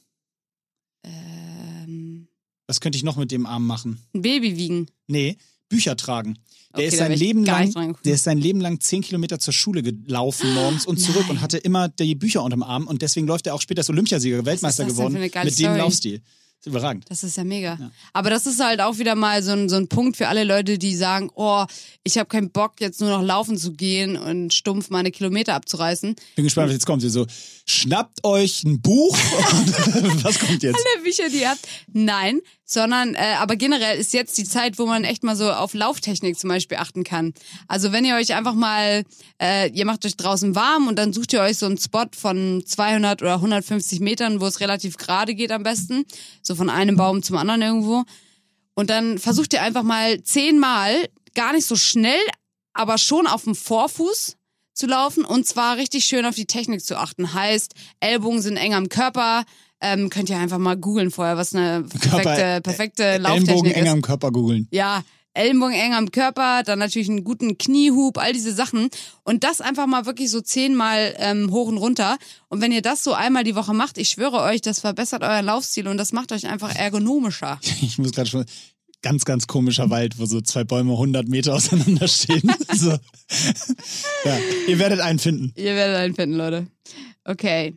[1.03, 2.27] ähm,
[2.67, 3.99] Was könnte ich noch mit dem Arm machen?
[4.13, 4.87] ein Baby wiegen.
[5.07, 5.37] Nee,
[5.69, 6.37] Bücher tragen.
[6.73, 9.81] Der Okay, ist sein Leben lang, der ist sein Leben lang zehn Kilometer zur Schule
[9.81, 11.31] gelaufen morgens und zurück Nein.
[11.37, 14.45] und hatte immer die Bücher unterm Arm und deswegen läuft er auch später als Olympiasieger,
[14.45, 15.77] Weltmeister geworden mit dem Story?
[15.77, 16.21] Laufstil.
[16.65, 17.05] Das ist überragend.
[17.09, 17.91] Das ist ja mega.
[18.11, 20.79] Aber das ist halt auch wieder mal so ein, so ein Punkt für alle Leute,
[20.79, 21.63] die sagen, oh,
[22.03, 26.15] ich habe keinen Bock, jetzt nur noch laufen zu gehen und stumpf meine Kilometer abzureißen.
[26.35, 27.03] Bin gespannt, was jetzt kommt.
[27.03, 27.27] Sie so,
[27.67, 29.15] schnappt euch ein Buch
[29.95, 30.75] und was kommt jetzt?
[30.75, 31.67] Alle Bücher, die ihr habt.
[31.93, 35.73] Nein, sondern, äh, aber generell ist jetzt die Zeit, wo man echt mal so auf
[35.73, 37.33] Lauftechnik zum Beispiel achten kann.
[37.67, 39.03] Also wenn ihr euch einfach mal,
[39.39, 42.63] äh, ihr macht euch draußen warm und dann sucht ihr euch so einen Spot von
[42.65, 46.05] 200 oder 150 Metern, wo es relativ gerade geht am besten.
[46.41, 48.03] So von einem Baum zum anderen irgendwo.
[48.73, 52.19] Und dann versucht ihr einfach mal zehnmal, gar nicht so schnell,
[52.73, 54.37] aber schon auf dem Vorfuß,
[54.75, 57.33] zu laufen und zwar richtig schön auf die Technik zu achten.
[57.33, 59.45] Heißt, Ellbogen sind eng am Körper.
[59.81, 63.85] Ähm, könnt ihr einfach mal googeln vorher, was eine perfekte, Körper- perfekte Ellenbogen Lauftechnik eng
[63.85, 63.91] ist.
[63.91, 64.67] am Körper googeln.
[64.71, 65.03] Ja,
[65.33, 68.89] Ellenbogen eng am Körper, dann natürlich einen guten Kniehub, all diese Sachen.
[69.23, 72.17] Und das einfach mal wirklich so zehnmal ähm, hoch und runter.
[72.47, 75.45] Und wenn ihr das so einmal die Woche macht, ich schwöre euch, das verbessert euren
[75.45, 77.59] Laufstil und das macht euch einfach ergonomischer.
[77.81, 78.45] Ich muss gerade schon.
[79.01, 82.49] Ganz, ganz komischer Wald, wo so zwei Bäume 100 Meter auseinander stehen.
[82.73, 82.89] so.
[84.25, 85.51] ja, ihr werdet einen finden.
[85.55, 86.67] Ihr werdet einen finden, Leute.
[87.25, 87.75] Okay,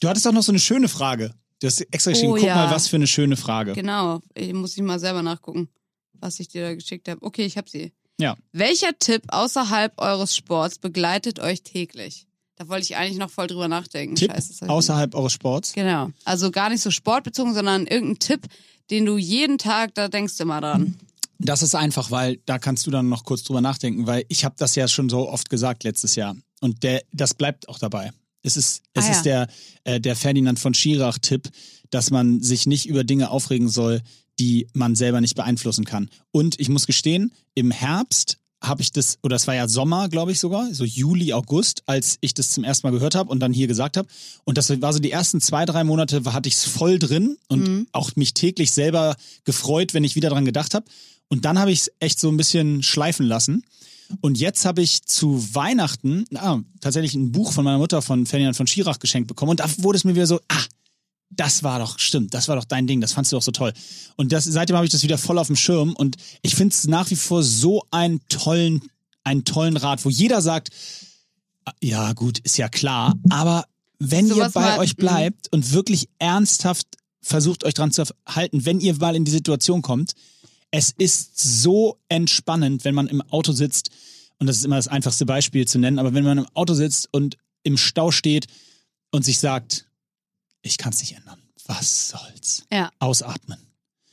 [0.00, 1.34] Du hattest auch noch so eine schöne Frage.
[1.60, 2.54] Du hast extra geschrieben, Oh, guck ja.
[2.54, 3.72] mal, was für eine schöne Frage.
[3.74, 4.20] genau.
[4.34, 5.68] Ich muss ich mal selber nachgucken,
[6.14, 7.22] was ich dir da geschickt habe.
[7.22, 7.92] Okay, ich habe sie.
[8.18, 8.36] Ja.
[8.52, 12.26] Welcher Tipp außerhalb eures Sports begleitet euch täglich?
[12.56, 14.16] Da wollte ich eigentlich noch voll drüber nachdenken.
[14.16, 15.72] Tipp Scheiße, außerhalb eures Sports.
[15.72, 16.10] Genau.
[16.24, 18.46] Also gar nicht so sportbezogen, sondern irgendein Tipp,
[18.90, 20.96] den du jeden Tag, da denkst du mal dran.
[21.38, 24.54] Das ist einfach, weil da kannst du dann noch kurz drüber nachdenken, weil ich habe
[24.58, 28.12] das ja schon so oft gesagt letztes Jahr und der, das bleibt auch dabei.
[28.42, 29.12] Es ist, es Ah, ja.
[29.12, 29.48] ist der,
[29.84, 31.48] äh, der Ferdinand von Schirach-Tipp,
[31.90, 34.00] dass man sich nicht über Dinge aufregen soll,
[34.38, 36.08] die man selber nicht beeinflussen kann.
[36.30, 40.32] Und ich muss gestehen, im Herbst habe ich das, oder es war ja Sommer, glaube
[40.32, 43.54] ich sogar, so Juli, August, als ich das zum ersten Mal gehört habe und dann
[43.54, 44.06] hier gesagt habe.
[44.44, 47.86] Und das war so die ersten zwei, drei Monate, hatte ich es voll drin und
[47.92, 50.84] auch mich täglich selber gefreut, wenn ich wieder dran gedacht habe.
[51.28, 53.64] Und dann habe ich es echt so ein bisschen schleifen lassen.
[54.20, 58.56] Und jetzt habe ich zu Weihnachten ah, tatsächlich ein Buch von meiner Mutter von Ferdinand
[58.56, 59.50] von Schirach geschenkt bekommen.
[59.50, 60.64] Und da wurde es mir wieder so, ah,
[61.30, 63.72] das war doch, stimmt, das war doch dein Ding, das fandst du doch so toll.
[64.16, 66.86] Und das, seitdem habe ich das wieder voll auf dem Schirm und ich finde es
[66.86, 68.82] nach wie vor so einen tollen,
[69.22, 70.70] einen tollen Rat, wo jeder sagt,
[71.64, 73.64] ah, ja gut, ist ja klar, aber
[74.00, 76.86] wenn ihr Sowas bei euch bleibt und wirklich ernsthaft
[77.22, 80.14] versucht euch dran zu halten, wenn ihr mal in die Situation kommt,
[80.70, 83.90] es ist so entspannend, wenn man im Auto sitzt,
[84.38, 87.08] und das ist immer das einfachste Beispiel zu nennen, aber wenn man im Auto sitzt
[87.12, 88.46] und im Stau steht
[89.10, 89.86] und sich sagt,
[90.62, 92.64] ich kann es nicht ändern, was soll's?
[92.72, 93.58] Ja, Ausatmen.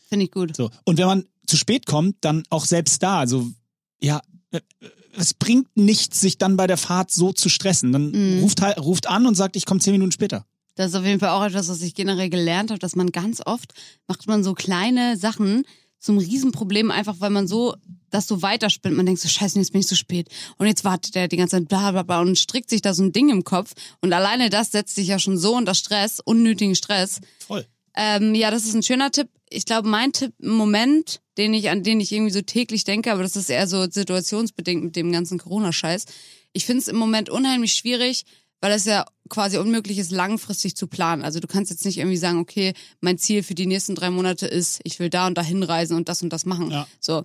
[0.09, 0.55] finde ich gut.
[0.55, 0.69] So.
[0.85, 3.49] Und wenn man zu spät kommt, dann auch selbst da, also
[4.01, 4.61] ja, äh,
[5.17, 7.91] es bringt nichts, sich dann bei der Fahrt so zu stressen.
[7.91, 8.39] Dann Mhm.
[8.43, 10.45] ruft, halt, ruft an und sagt, ich komme zehn Minuten später.
[10.75, 13.41] Das ist auf jeden Fall auch etwas, was ich generell gelernt habe, dass man ganz
[13.45, 13.73] oft
[14.07, 15.63] macht man so kleine Sachen
[15.99, 17.75] zum Riesenproblem, einfach weil man so
[18.09, 18.95] das so weiterspinnt.
[18.95, 20.29] Man denkt so, scheiße, jetzt bin ich zu spät.
[20.57, 23.03] Und jetzt wartet der die ganze Zeit bla bla bla und strickt sich da so
[23.03, 23.73] ein Ding im Kopf.
[24.01, 27.19] Und alleine das setzt sich ja schon so unter Stress, unnötigen Stress.
[27.39, 27.65] Voll.
[27.95, 29.27] Ähm, ja, das ist ein schöner Tipp.
[29.49, 33.11] Ich glaube, mein Tipp im Moment, den ich, an den ich irgendwie so täglich denke,
[33.11, 36.05] aber das ist eher so situationsbedingt mit dem ganzen Corona-Scheiß.
[36.53, 38.23] Ich finde es im Moment unheimlich schwierig,
[38.61, 41.23] weil es ja quasi unmöglich ist, langfristig zu planen.
[41.23, 44.47] Also du kannst jetzt nicht irgendwie sagen, okay, mein Ziel für die nächsten drei Monate
[44.47, 46.71] ist, ich will da und da hinreisen und das und das machen.
[46.71, 46.87] Ja.
[46.99, 47.23] So.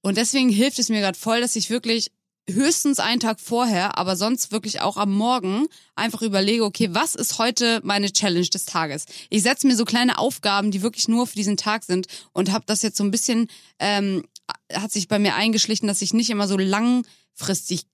[0.00, 2.10] Und deswegen hilft es mir gerade voll, dass ich wirklich
[2.48, 7.38] höchstens einen Tag vorher, aber sonst wirklich auch am Morgen einfach überlege, okay, was ist
[7.38, 9.04] heute meine Challenge des Tages?
[9.28, 12.64] Ich setze mir so kleine Aufgaben, die wirklich nur für diesen Tag sind und habe
[12.66, 13.48] das jetzt so ein bisschen,
[13.78, 14.24] ähm,
[14.72, 17.84] hat sich bei mir eingeschlichen, dass ich nicht immer so langfristig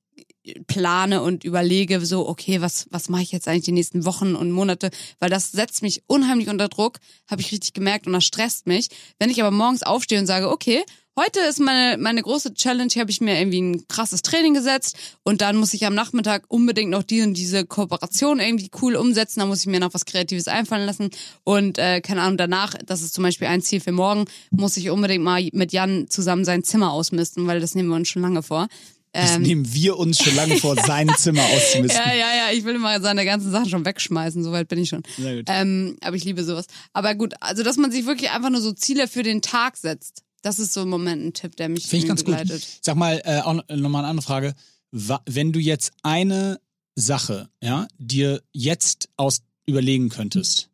[0.67, 4.51] plane und überlege so, okay, was, was mache ich jetzt eigentlich die nächsten Wochen und
[4.51, 6.99] Monate, weil das setzt mich unheimlich unter Druck,
[7.31, 8.89] habe ich richtig gemerkt und das stresst mich.
[9.19, 10.85] Wenn ich aber morgens aufstehe und sage, okay,
[11.17, 14.97] heute ist meine, meine große Challenge, hier habe ich mir irgendwie ein krasses Training gesetzt
[15.23, 19.41] und dann muss ich am Nachmittag unbedingt noch die und diese Kooperation irgendwie cool umsetzen,
[19.41, 21.11] da muss ich mir noch was Kreatives einfallen lassen
[21.45, 24.91] und äh, keine Ahnung, danach, das ist zum Beispiel ein Ziel für morgen, muss ich
[24.91, 28.43] unbedingt mal mit Jan zusammen sein Zimmer ausmisten, weil das nehmen wir uns schon lange
[28.43, 28.69] vor.
[29.15, 32.01] Das Ähm, nehmen wir uns schon lange vor, sein Zimmer auszumisten.
[32.05, 35.03] ja, ja, ja, ich will immer seine ganzen Sachen schon wegschmeißen, soweit bin ich schon.
[35.17, 35.45] Sehr gut.
[35.49, 36.67] Ähm, aber ich liebe sowas.
[36.93, 40.23] Aber gut, also dass man sich wirklich einfach nur so Ziele für den Tag setzt.
[40.43, 42.43] Das ist so im Moment ein Tipp, der mich Finde ich ganz irgendwie gut.
[42.49, 42.79] begleitet.
[42.83, 44.55] Sag mal, äh, auch nochmal eine andere Frage.
[44.91, 46.61] Wenn du jetzt eine
[46.97, 50.69] Sache, ja, dir jetzt aus überlegen könntest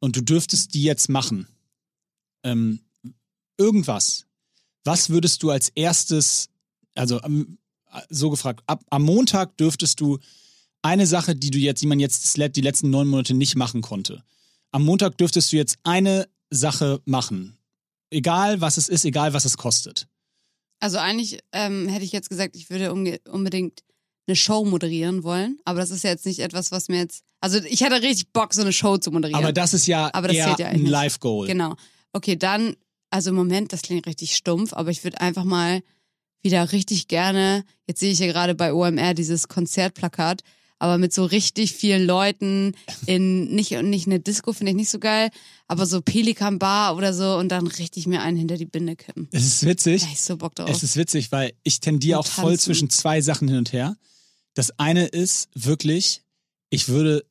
[0.00, 1.48] und du dürftest die jetzt machen,
[2.44, 2.80] ähm,
[3.58, 4.26] irgendwas,
[4.84, 6.48] was würdest du als erstes,
[6.94, 7.58] also ähm,
[8.10, 10.18] so gefragt, ab, am Montag dürftest du
[10.82, 14.22] eine Sache, die du jetzt, die man jetzt die letzten neun Monate nicht machen konnte.
[14.70, 17.56] Am Montag dürftest du jetzt eine Sache machen.
[18.10, 20.06] Egal was es ist, egal was es kostet.
[20.80, 23.82] Also eigentlich ähm, hätte ich jetzt gesagt, ich würde unbedingt
[24.26, 25.58] eine Show moderieren wollen.
[25.64, 27.24] Aber das ist ja jetzt nicht etwas, was mir jetzt.
[27.40, 29.42] Also ich hätte richtig Bock, so eine Show zu moderieren.
[29.42, 30.84] Aber das ist ja Aber das eher ja ein.
[30.84, 31.46] Live-Goal.
[31.46, 31.76] Genau.
[32.12, 32.76] Okay, dann,
[33.10, 35.82] also im Moment, das klingt richtig stumpf, aber ich würde einfach mal
[36.44, 40.42] wieder richtig gerne, jetzt sehe ich ja gerade bei OMR dieses Konzertplakat,
[40.78, 42.76] aber mit so richtig vielen Leuten
[43.06, 45.30] in, nicht, nicht eine Disco finde ich nicht so geil,
[45.66, 49.28] aber so Pelikan Bar oder so und dann richtig mir einen hinter die Binde kippen.
[49.32, 50.02] Es ist witzig.
[50.02, 50.68] Da ich so Bock drauf.
[50.68, 53.96] Es ist witzig, weil ich tendiere auch Und voll zwischen zwei Sachen hin und her.
[54.52, 56.22] Das eine ist wirklich,
[56.70, 57.24] ich würde,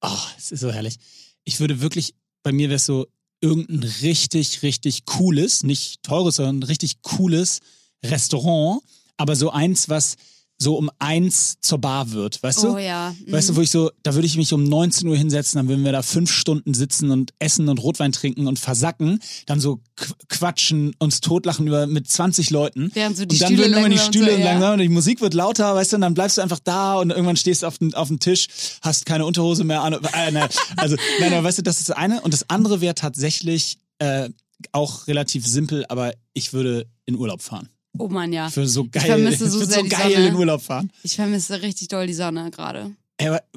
[0.00, 0.96] oh, es ist so herrlich.
[1.42, 3.06] Ich würde wirklich, bei mir wäre es so
[3.40, 7.60] irgendein richtig, richtig cooles, nicht teures, sondern richtig cooles
[8.04, 8.80] Restaurant,
[9.16, 10.16] aber so eins, was
[10.56, 12.74] so um eins zur Bar wird, weißt du?
[12.74, 13.12] Oh ja.
[13.26, 13.56] Weißt du, Mhm.
[13.56, 16.00] wo ich so, da würde ich mich um 19 Uhr hinsetzen, dann würden wir da
[16.00, 21.20] fünf Stunden sitzen und essen und Rotwein trinken und versacken, dann so qu- quatschen, uns
[21.20, 22.92] totlachen über mit 20 Leuten.
[22.94, 24.44] Während so die und dann Stühle irgendwann die Stühle so, ja.
[24.44, 27.10] langsam und die Musik wird lauter, weißt du, und dann bleibst du einfach da und
[27.10, 28.46] irgendwann stehst du auf dem, auf Tisch,
[28.80, 29.94] hast keine Unterhose mehr an.
[29.94, 32.20] Äh, ne, also, nein, aber weißt du, das ist das eine.
[32.22, 34.30] Und das andere wäre tatsächlich äh,
[34.70, 37.68] auch relativ simpel, aber ich würde in Urlaub fahren.
[37.98, 38.48] Oh Mann, ja.
[38.48, 40.28] Ich würde so geil, vermisse so ich sehr so geil Sonne.
[40.28, 40.90] in Urlaub fahren.
[41.02, 42.92] Ich vermisse richtig doll die Sonne gerade.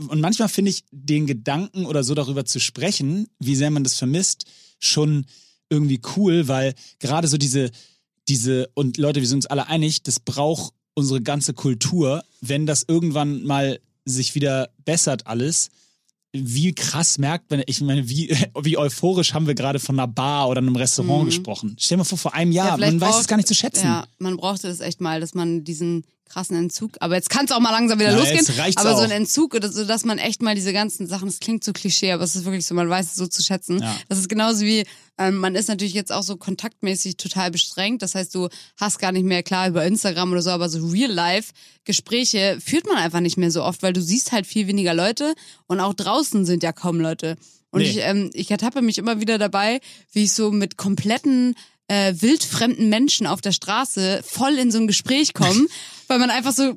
[0.10, 3.96] Und manchmal finde ich den Gedanken oder so darüber zu sprechen, wie sehr man das
[3.96, 4.46] vermisst,
[4.80, 5.26] schon
[5.70, 7.72] irgendwie cool, weil gerade so diese,
[8.28, 12.86] diese, und Leute, wir sind uns alle einig, das braucht unsere ganze Kultur, wenn das
[12.88, 15.70] irgendwann mal sich wieder bessert alles.
[16.34, 18.30] Wie krass merkt man, ich meine, wie,
[18.61, 21.75] wie euphorisch haben wir gerade von einer Bar oder einem Restaurant gesprochen.
[21.80, 23.86] Stell dir mal vor, vor einem Jahr, vielleicht man weiß es gar nicht zu schätzen.
[23.86, 27.51] Ja, man brauchte das echt mal, dass man diesen krassen Entzug, aber jetzt kann es
[27.51, 28.45] auch mal langsam wieder Na, losgehen,
[28.78, 29.03] aber so auch.
[29.03, 32.11] ein Entzug, oder so, dass man echt mal diese ganzen Sachen, das klingt so Klischee,
[32.11, 33.80] aber es ist wirklich so, man weiß es so zu schätzen.
[33.82, 33.95] Ja.
[34.09, 34.84] Das ist genauso wie,
[35.17, 38.49] ähm, man ist natürlich jetzt auch so kontaktmäßig total bestrengt, das heißt, du
[38.80, 43.19] hast gar nicht mehr, klar, über Instagram oder so, aber so Real-Life-Gespräche führt man einfach
[43.19, 45.34] nicht mehr so oft, weil du siehst halt viel weniger Leute
[45.67, 47.38] und auch draußen sind ja kaum Leute.
[47.69, 47.89] Und Nee.
[47.89, 49.82] ich, ähm, ich ertappe mich immer wieder dabei,
[50.13, 51.55] wie ich so mit kompletten
[51.88, 55.68] äh, wildfremden Menschen auf der Straße voll in so ein Gespräch komme,
[56.08, 56.76] weil man einfach so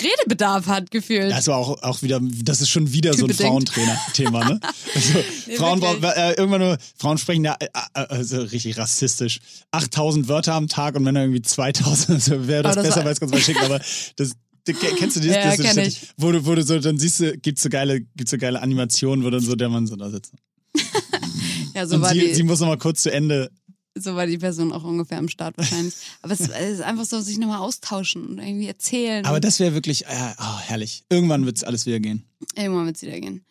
[0.00, 1.30] Redebedarf hat gefühlt.
[1.30, 3.34] Das war auch, auch wieder, das ist schon wieder so ein.
[3.34, 4.60] Frauentrainer-Thema, ne?
[4.94, 5.12] Also,
[5.56, 6.00] Frauen wirklich.
[6.00, 9.40] brauchen, äh, irgendwann nur, Frauen sprechen ja, äh, äh, also richtig rassistisch.
[9.70, 13.12] 8000 Wörter am Tag und Männer irgendwie 2000, also wäre das, Aber das besser, weil
[13.12, 13.80] es ganz mal schicken, aber
[14.16, 14.32] das,
[14.64, 15.36] kennst du das?
[15.36, 16.00] Ja, das kenn ich.
[16.16, 19.24] Wo du, wo du so, dann siehst du, gibt's so geile, gibt's so geile Animationen,
[19.24, 20.32] wo dann so der Mann so da sitzt.
[21.74, 23.50] ja, so und war, sie, die, sie muss nochmal kurz zu Ende.
[23.94, 25.94] So war die Person auch ungefähr am Start wahrscheinlich.
[26.22, 29.24] Aber es ist einfach so, sich nochmal austauschen und irgendwie erzählen.
[29.24, 31.04] Aber das wäre wirklich, äh, oh, herrlich.
[31.08, 32.24] Irgendwann wird's alles wieder gehen.
[32.56, 33.44] Irgendwann wird es wieder gehen.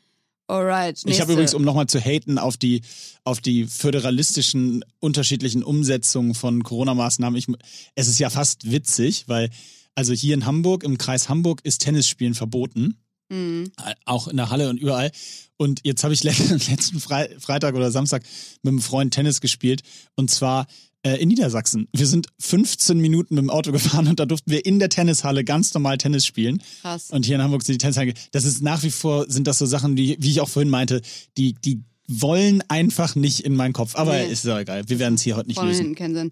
[0.47, 0.97] Alright.
[0.97, 1.21] Ich nächste.
[1.21, 2.81] habe übrigens, um nochmal zu haten auf die,
[3.23, 7.47] auf die föderalistischen unterschiedlichen Umsetzungen von Corona-Maßnahmen, ich,
[7.95, 9.49] es ist ja fast witzig, weil
[9.95, 12.97] also hier in Hamburg, im Kreis Hamburg, ist Tennisspielen verboten.
[13.31, 13.71] Mhm.
[13.83, 15.11] Äh, Auch in der Halle und überall.
[15.57, 18.23] Und jetzt habe ich letzten, letzten Fre Freitag oder Samstag
[18.63, 19.81] mit einem Freund Tennis gespielt.
[20.15, 20.67] Und zwar
[21.03, 21.87] äh, in Niedersachsen.
[21.95, 25.43] Wir sind 15 Minuten mit dem Auto gefahren und da durften wir in der Tennishalle
[25.43, 26.61] ganz normal Tennis spielen.
[26.81, 27.09] Krass.
[27.09, 28.13] Und hier in Hamburg sind die Tennishalle.
[28.31, 31.01] Das ist nach wie vor, sind das so Sachen, die, wie ich auch vorhin meinte,
[31.37, 33.95] die, die wollen einfach nicht in meinen Kopf.
[33.95, 34.31] Aber Nee.
[34.31, 34.83] ist ja egal.
[34.89, 35.95] Wir werden es hier heute nicht Vorne lösen.
[35.95, 36.31] keinen Sinn.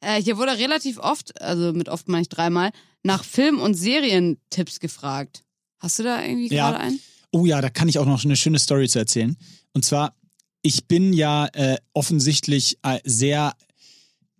[0.00, 2.70] Äh, hier wurde relativ oft, also mit oft meine ich dreimal,
[3.04, 5.44] nach Film- und Serientipps gefragt.
[5.80, 6.70] Hast du da irgendwie Ja.
[6.70, 7.00] gerade einen?
[7.32, 9.36] Oh ja, da kann ich auch noch eine schöne Story zu erzählen.
[9.72, 10.14] Und zwar,
[10.62, 13.54] ich bin ja äh, offensichtlich äh, sehr,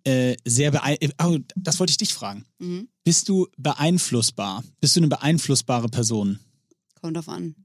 [0.03, 1.29] äh, sehr beeinflussbar.
[1.31, 2.45] Oh, das wollte ich dich fragen.
[2.59, 2.89] Mhm.
[3.03, 4.63] Bist du beeinflussbar?
[4.79, 6.39] Bist du eine beeinflussbare Person?
[7.01, 7.55] Kommt drauf an.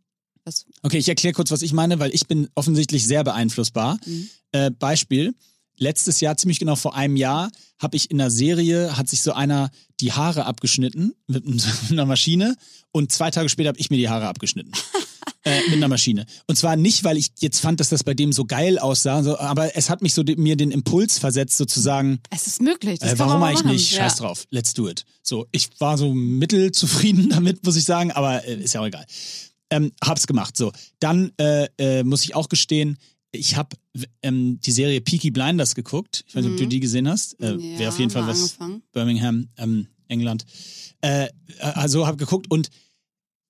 [0.45, 3.99] Was, Okay, ich erkläre kurz, was ich meine, weil ich bin offensichtlich sehr beeinflussbar.
[4.07, 4.29] Mhm.
[4.53, 5.35] Äh, Beispiel.
[5.79, 9.33] Letztes Jahr, ziemlich genau vor einem Jahr, habe ich in einer Serie, hat sich so
[9.33, 9.71] einer
[10.01, 11.45] die Haare abgeschnitten mit
[11.91, 12.57] einer Maschine
[12.93, 14.73] und zwei Tage später habe ich mir die Haare abgeschnitten.
[15.45, 16.27] äh, mit einer Maschine.
[16.49, 19.39] Und zwar nicht, weil ich jetzt fand, dass das bei dem so geil aussah, so,
[19.39, 22.99] aber es hat mich so de- mir den Impuls versetzt, sozusagen, es ist möglich.
[22.99, 23.93] Das äh, warum eigentlich nicht?
[23.93, 23.99] Ja.
[24.05, 25.05] Scheiß drauf, let's do it.
[25.23, 29.07] So, ich war so mittelzufrieden damit, muss ich sagen, aber äh, ist ja auch egal.
[29.71, 30.57] Ähm, hab's gemacht.
[30.57, 32.97] So, dann äh, äh, muss ich auch gestehen,
[33.33, 33.77] ich habe
[34.23, 36.25] ähm, die Serie Peaky Blinders geguckt.
[36.27, 37.39] Ich weiß nicht, ob du die gesehen hast.
[37.41, 37.61] Äh, Mhm.
[37.73, 38.39] Ja, Wäre auf jeden Fall was.
[38.61, 38.83] angefangen.
[38.93, 40.45] Birmingham, ähm, England.
[41.01, 41.29] Äh,
[41.61, 42.71] also habe geguckt und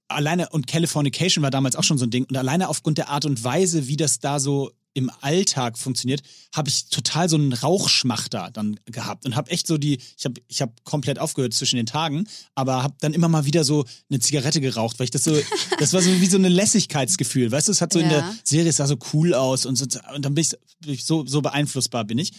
[0.09, 3.25] alleine und Californication war damals auch schon so ein Ding und alleine aufgrund der Art
[3.25, 6.23] und Weise, wie das da so im Alltag funktioniert,
[6.55, 10.41] habe ich total so einen Rauchschmachter dann gehabt und habe echt so die, ich habe
[10.49, 14.21] ich hab komplett aufgehört zwischen den Tagen, aber habe dann immer mal wieder so eine
[14.21, 15.37] Zigarette geraucht, weil ich das so,
[15.79, 18.35] das war so wie so ein Lässigkeitsgefühl, weißt du, es hat so in der Ja.
[18.43, 19.85] Serie, es sah so cool aus und, so,
[20.15, 22.33] und dann bin ich, bin ich so, so beeinflussbar bin ich.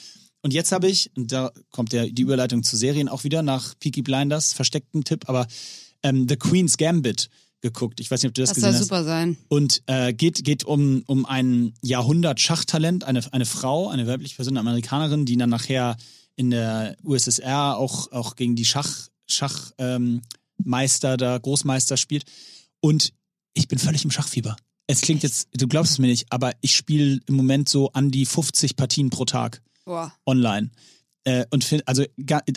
[0.47, 3.77] Und jetzt habe ich, und da kommt der, die Überleitung zu Serien auch wieder nach
[3.81, 5.45] Peaky Blinders, versteckten Tipp, aber
[6.03, 7.27] ähm, The Queen's Gambit
[7.59, 7.99] geguckt.
[7.99, 8.87] Ich weiß nicht, ob du das, Das gesehen soll hast.
[8.87, 9.35] super sein.
[9.49, 14.61] Und äh, geht, geht um, um ein Jahrhundert-Schachtalent, eine, eine Frau, eine weibliche Person, eine
[14.61, 15.97] Amerikanerin, die dann nachher
[16.37, 20.21] in der USSR auch, auch gegen die Schach, Schachmeister, ähm,
[20.63, 22.23] Meister da, Großmeister spielt.
[22.79, 23.11] Und
[23.53, 24.55] ich bin völlig im Schachfieber.
[24.89, 28.11] Es klingt jetzt, du glaubst es mir nicht, aber ich spiele im Moment so an
[28.11, 30.13] die 50 Partien pro Tag Boah.
[30.25, 30.69] online.
[31.23, 32.03] Äh, und find, also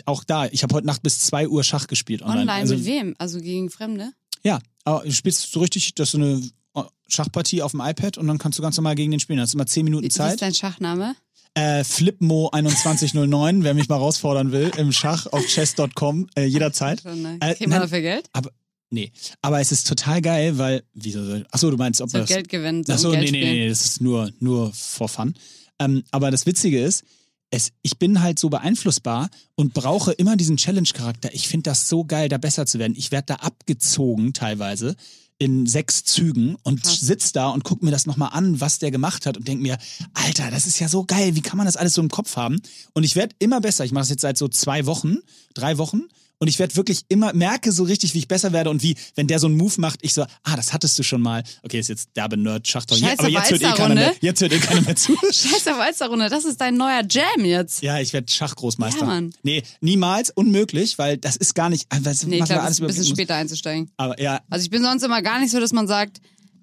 [0.05, 2.41] auch da, ich habe heute Nacht bis 2 Uhr Schach gespielt online.
[2.41, 3.15] Online also, mit wem?
[3.17, 4.11] Also gegen Fremde?
[4.43, 6.41] Ja, aber du spielst so richtig, das ist so eine
[6.75, 9.39] äh, Schachpartie auf dem iPad und dann kannst du ganz normal gegen den spielen.
[9.39, 10.41] Das ist immer 10 Minuten Wie ist Zeit.
[10.41, 11.15] dein Schachname?
[11.53, 17.03] Äh, Flipmo2109, wer mich mal herausfordern will, im Schach auf chess.com, äh, jederzeit.
[17.05, 18.29] Äh, Kriegen wir dafür Geld?
[18.31, 18.51] Aber,
[18.89, 19.11] nee.
[19.41, 22.47] Aber es ist total geil, weil, wieso soll, achso, du meinst, ob So das, Geld
[22.47, 22.83] gewinnen.
[22.85, 23.53] So Ach so, um nee, Geld nee, spielen.
[23.55, 25.33] nee, das ist nur, nur for fun.
[25.79, 27.03] Ähm, aber das Witzige ist,
[27.51, 31.33] es, ich bin halt so beeinflussbar und brauche immer diesen Challenge-Charakter.
[31.33, 32.95] Ich finde das so geil, da besser zu werden.
[32.97, 34.95] Ich werde da abgezogen teilweise
[35.37, 36.99] in sechs Zügen und Krass.
[37.01, 39.77] sitz da und guck mir das nochmal an, was der gemacht hat und denk mir,
[40.13, 42.61] Alter, das ist ja so geil, wie kann man das alles so im Kopf haben?
[42.93, 43.83] Und ich werde immer besser.
[43.83, 45.17] Ich mache das jetzt seit so zwei Wochen,
[45.53, 46.03] drei Wochen.
[46.41, 49.27] Und ich werde wirklich immer, merke so richtig, wie ich besser werde und wie, wenn
[49.27, 51.43] der so einen Move macht, ich so, ah, das hattest du schon mal.
[51.61, 54.51] Okay, ist jetzt derbe nerd schachtel Scheiß aber jetzt hört, eh keiner mehr, jetzt hört
[54.51, 55.15] eh keiner mehr zu.
[55.31, 57.83] Scheiße auf Alsterrunde, das ist dein neuer Jam jetzt.
[57.83, 59.01] Ja, ich werde Schachgroßmeister.
[59.01, 59.29] Ja, Mann.
[59.43, 62.87] Nee, niemals, unmöglich, weil das ist gar nicht, was, Nee, ich es alles ist ein
[62.87, 63.09] bisschen muss.
[63.09, 63.91] später einzusteigen.
[63.97, 66.21] Aber ja, Also ich bin sonst immer gar nicht so, dass man sagt,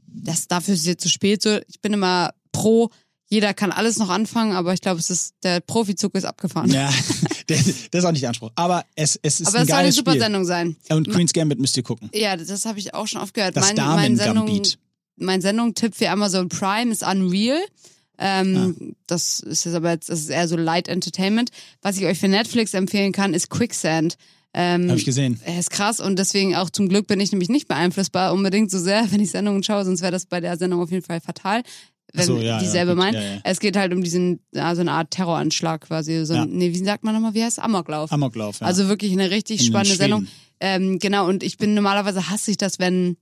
[0.08, 1.40] das, dafür ist es jetzt zu spät.
[1.40, 2.90] So, ich bin immer pro,
[3.28, 6.70] jeder kann alles noch anfangen, aber ich glaube, es ist, der Profizug ist abgefahren.
[6.70, 6.90] ja,
[7.46, 8.50] das, ist auch nicht der Anspruch.
[8.54, 10.22] Aber es, es ist aber ein es soll eine super Spiel.
[10.22, 10.76] Sendung sein.
[10.90, 12.08] Und Queen's Gambit müsst ihr gucken.
[12.14, 13.56] Ja, das habe ich auch schon oft gehört.
[13.56, 14.78] Das mein, mein Sendung, Damen-Gambit.
[15.16, 17.60] mein Sendungtipp für Amazon Prime ist Unreal.
[18.20, 18.84] Ähm, Ah.
[19.06, 21.50] Das ist jetzt aber jetzt, das ist eher so Light Entertainment.
[21.82, 24.16] Was ich euch für Netflix empfehlen kann, ist Quicksand.
[24.54, 25.38] Ähm, Habe ich gesehen.
[25.44, 28.78] er ist krass und deswegen auch zum Glück bin ich nämlich nicht beeinflussbar unbedingt so
[28.78, 31.62] sehr, wenn ich Sendungen schaue, sonst wäre das bei der Sendung auf jeden Fall fatal.
[32.14, 33.14] Wenn so, ja, dieselbe ja, meint.
[33.14, 33.40] ja, ja.
[33.44, 36.24] Es geht halt um diesen, ja, so eine Art Terroranschlag quasi.
[36.24, 37.64] So, ein, nee, wie sagt man nochmal, wie heißt es?
[37.64, 38.10] Amoklauf.
[38.10, 38.66] Amoklauf, ja.
[38.66, 39.96] Also wirklich eine richtig In spannende.
[39.96, 40.26] Sendung.
[40.60, 43.16] Ähm, genau, und ich bin normalerweise hasse ich das, wenn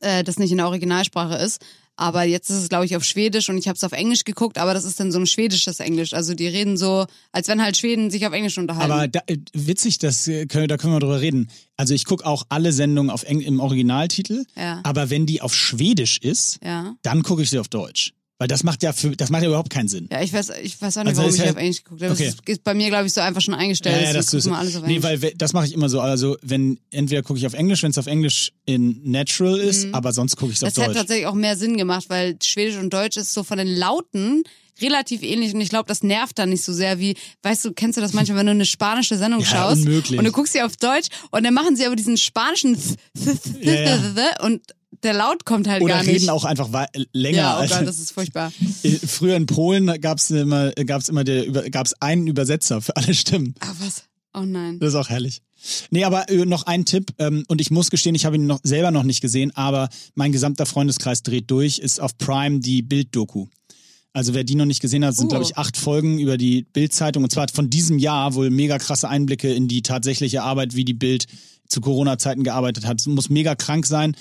[0.00, 1.64] äh, das nicht in der Originalsprache ist.
[1.96, 4.58] Aber jetzt ist es, glaube ich, auf Schwedisch und ich habe es auf Englisch geguckt,
[4.58, 6.12] aber das ist dann so ein schwedisches Englisch.
[6.12, 8.90] Also die reden so, als wenn halt Schweden sich auf Englisch unterhalten.
[8.92, 11.48] Aber da, äh, witzig, das, äh, können, da können wir drüber reden.
[11.76, 14.80] Also ich gucke auch alle Sendungen auf Eng im Originaltitel, Ja.
[14.82, 16.96] aber wenn die auf Schwedisch ist, ja.
[17.02, 18.12] dann gucke ich sie auf Deutsch.
[18.38, 20.08] Weil das macht ja für, das macht ja überhaupt keinen Sinn.
[20.10, 22.12] Ja, ich weiß, ich weiß auch nicht, Also warum ich ja- auf Englisch geguckt habe.
[22.14, 22.32] Okay.
[22.34, 23.96] Das ist, bei mir, glaube ich, so einfach schon eingestellt.
[24.00, 26.00] Ja, ja, das ist, alles auf nee, weil we- das mache ich immer so.
[26.00, 30.12] Also wenn entweder gucke ich auf Englisch, wenn es auf Englisch in Natural ist, aber
[30.12, 30.74] sonst gucke ich es auf Mhm.
[30.74, 30.96] das hat Deutsch.
[30.98, 34.42] tatsächlich auch mehr Sinn gemacht, weil Schwedisch und Deutsch ist so von den Lauten
[34.82, 37.14] relativ ähnlich und ich glaube, das nervt dann nicht so sehr wie,
[37.44, 40.18] weißt du, kennst du das manchmal, wenn du eine spanische Sendung Ja, schaust unmöglich.
[40.18, 42.76] und du guckst sie auf Deutsch und dann machen sie aber diesen spanischen
[44.42, 44.62] und
[45.02, 46.14] der Laut kommt halt Oder gar nicht.
[46.14, 47.36] reden auch einfach wei- länger.
[47.38, 48.52] ja, oh Gott, das ist furchtbar.
[49.06, 53.54] Früher in Polen gab es immer, gab's immer der, gab's einen Übersetzer für alle Stimmen.
[53.60, 54.04] Ah, was?
[54.34, 54.78] Oh nein.
[54.80, 55.42] Das ist auch herrlich.
[55.90, 58.60] Nee, aber äh, noch ein Tipp, ähm, und ich muss gestehen, ich habe ihn noch
[58.62, 63.46] selber noch nicht gesehen, aber mein gesamter Freundeskreis dreht durch, ist auf Prime die Bild-Doku.
[64.12, 65.28] Also wer die noch nicht gesehen hat, sind, Oh.
[65.30, 67.24] glaube ich, acht Folgen über die Bild-Zeitung.
[67.24, 70.94] Und zwar von diesem Jahr wohl mega krasse Einblicke in die tatsächliche Arbeit, wie die
[70.94, 71.26] Bild
[71.66, 73.04] zu Corona-Zeiten gearbeitet hat.
[73.06, 74.14] Muss mega krank sein.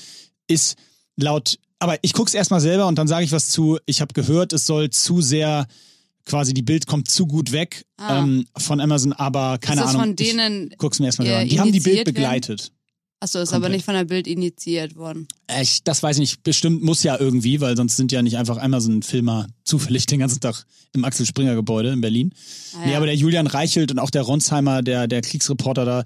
[0.48, 0.76] Ist
[1.16, 3.78] laut, aber ich guck's erstmal selber und dann sage ich was zu.
[3.86, 5.68] Ich habe gehört, es soll zu sehr,
[6.26, 8.20] quasi die Bild kommt zu gut weg Ah.
[8.24, 10.08] ähm, von Amazon, aber keine ist das Ahnung.
[10.08, 11.50] von denen, Ich guck's mir erstmal äh, selber an.
[11.50, 12.14] Die haben die Bild werden?
[12.14, 12.72] begleitet.
[13.22, 13.72] achso, ist aber komplett.
[13.74, 15.28] nicht von der Bild initiiert worden.
[15.62, 16.44] Ich, das weiß ich nicht.
[16.44, 20.66] Bestimmt muss ja irgendwie, weil sonst sind ja nicht einfach Amazon-Filmer zufällig den ganzen Tag
[20.94, 22.34] im Axel Springer Gebäude in Berlin.
[22.76, 22.98] Ah, Nee, ja.
[22.98, 26.04] aber der Julian Reichelt und auch der Ronsheimer, der, der Kriegsreporter da,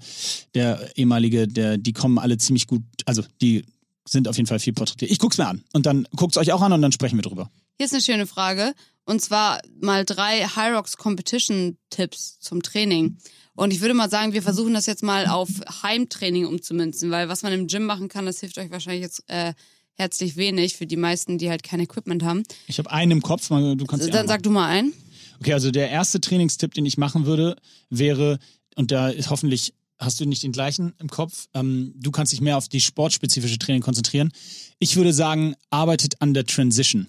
[0.54, 3.64] der ehemalige, der, die kommen alle ziemlich gut, also die
[4.10, 5.10] sind auf jeden Fall viel porträtiert.
[5.10, 7.50] Ich guck's mir an und dann guckt's euch auch an und dann sprechen wir drüber.
[7.76, 8.74] Hier ist eine schöne Frage.
[9.04, 13.16] Und zwar mal drei High Rocks Competition Tipps zum Training.
[13.54, 15.48] Und ich würde mal sagen, wir versuchen das jetzt mal auf
[15.82, 19.54] Heimtraining umzumünzen, weil was man im Gym machen kann, das hilft euch wahrscheinlich jetzt äh,
[19.94, 22.42] herzlich wenig für die meisten, die halt kein Equipment haben.
[22.66, 24.92] Ich habe einen im Kopf, du kannst Dann sag du mal ein.
[25.40, 27.56] Okay, also der erste Trainingstipp, den ich machen würde,
[27.90, 28.38] wäre,
[28.76, 32.40] und da ist hoffentlich hast du nicht den gleichen im Kopf, ähm, du kannst dich
[32.40, 34.32] mehr auf die sportspezifische Training konzentrieren.
[34.78, 37.08] Ich würde sagen, arbeitet an der Transition.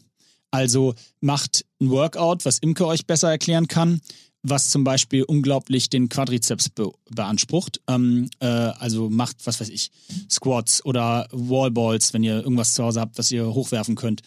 [0.51, 4.01] Also macht ein Workout, was Imke euch besser erklären kann,
[4.41, 7.81] was zum Beispiel unglaublich den Quadrizeps be beansprucht.
[7.87, 9.91] Ähm, äh, also macht, was weiß ich,
[10.29, 14.21] Squats oder Wallballs, wenn ihr irgendwas zu Hause habt, was ihr hochwerfen könnt.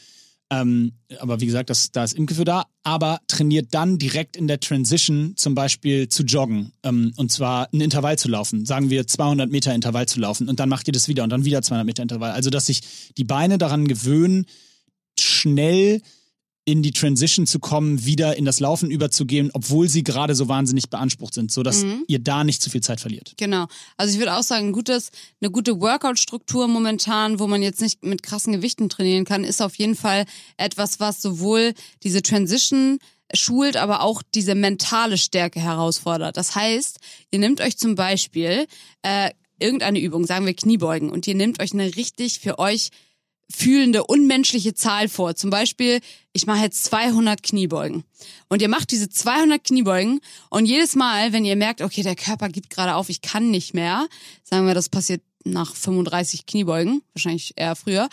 [0.53, 2.67] Ähm, aber wie gesagt, das, da ist Imke für da.
[2.83, 6.73] Aber trainiert dann direkt in der Transition zum Beispiel zu joggen.
[6.83, 8.67] Ähm, und zwar ein Intervall zu laufen.
[8.67, 10.51] Sagen wir 200 Meter Intervall zu laufen.
[10.51, 12.33] Und dann macht ihr das wieder und dann wieder 200 Meter Intervall.
[12.33, 12.83] Also, dass sich
[13.17, 14.45] die Beine daran gewöhnen,
[15.19, 16.03] schnell
[16.65, 20.91] in die Transition zu kommen, wieder in das Laufen überzugehen, obwohl sie gerade so wahnsinnig
[20.91, 23.35] beansprucht sind, sodass ihr da nicht zu viel Zeit verliert.
[23.37, 23.67] Genau.
[23.97, 25.11] Also ich würde auch sagen, ein gutes,
[25.41, 29.75] eine gute Workout-Struktur momentan, wo man jetzt nicht mit krassen Gewichten trainieren kann, ist auf
[29.75, 30.25] jeden Fall
[30.57, 32.99] etwas, was sowohl diese Transition
[33.35, 36.37] schult, aber auch diese mentale Stärke herausfordert.
[36.37, 36.99] Das heißt,
[37.31, 38.67] ihr nehmt euch zum Beispiel
[39.03, 42.91] äh, irgendeine Übung, sagen wir Kniebeugen, und ihr nehmt euch eine richtig für euch
[43.55, 45.35] fühlende, unmenschliche Zahl vor.
[45.37, 46.01] Zum Beispiel,
[46.33, 48.05] ich mache jetzt 200 Kniebeugen.
[48.49, 52.49] Und ihr macht diese 200 Kniebeugen und jedes Mal, wenn ihr merkt, okay, der Körper
[52.49, 54.07] gibt gerade auf, ich kann nicht mehr,
[54.43, 58.09] sagen wir, das passiert nach 35 Kniebeugen, wahrscheinlich eher früher,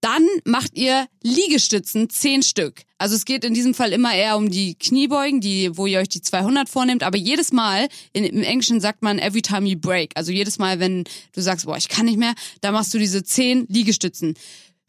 [0.00, 2.82] dann macht ihr Liegestützen, 10 Stück.
[2.98, 6.08] Also es geht in diesem Fall immer eher um die Kniebeugen, die, wo ihr euch
[6.08, 7.02] die 200 vornehmt.
[7.02, 10.12] Aber jedes Mal, in, im Englischen sagt man every time you break.
[10.16, 13.22] Also jedes Mal, wenn du sagst, boah, ich kann nicht mehr, da machst du diese
[13.22, 14.34] 10 Liegestützen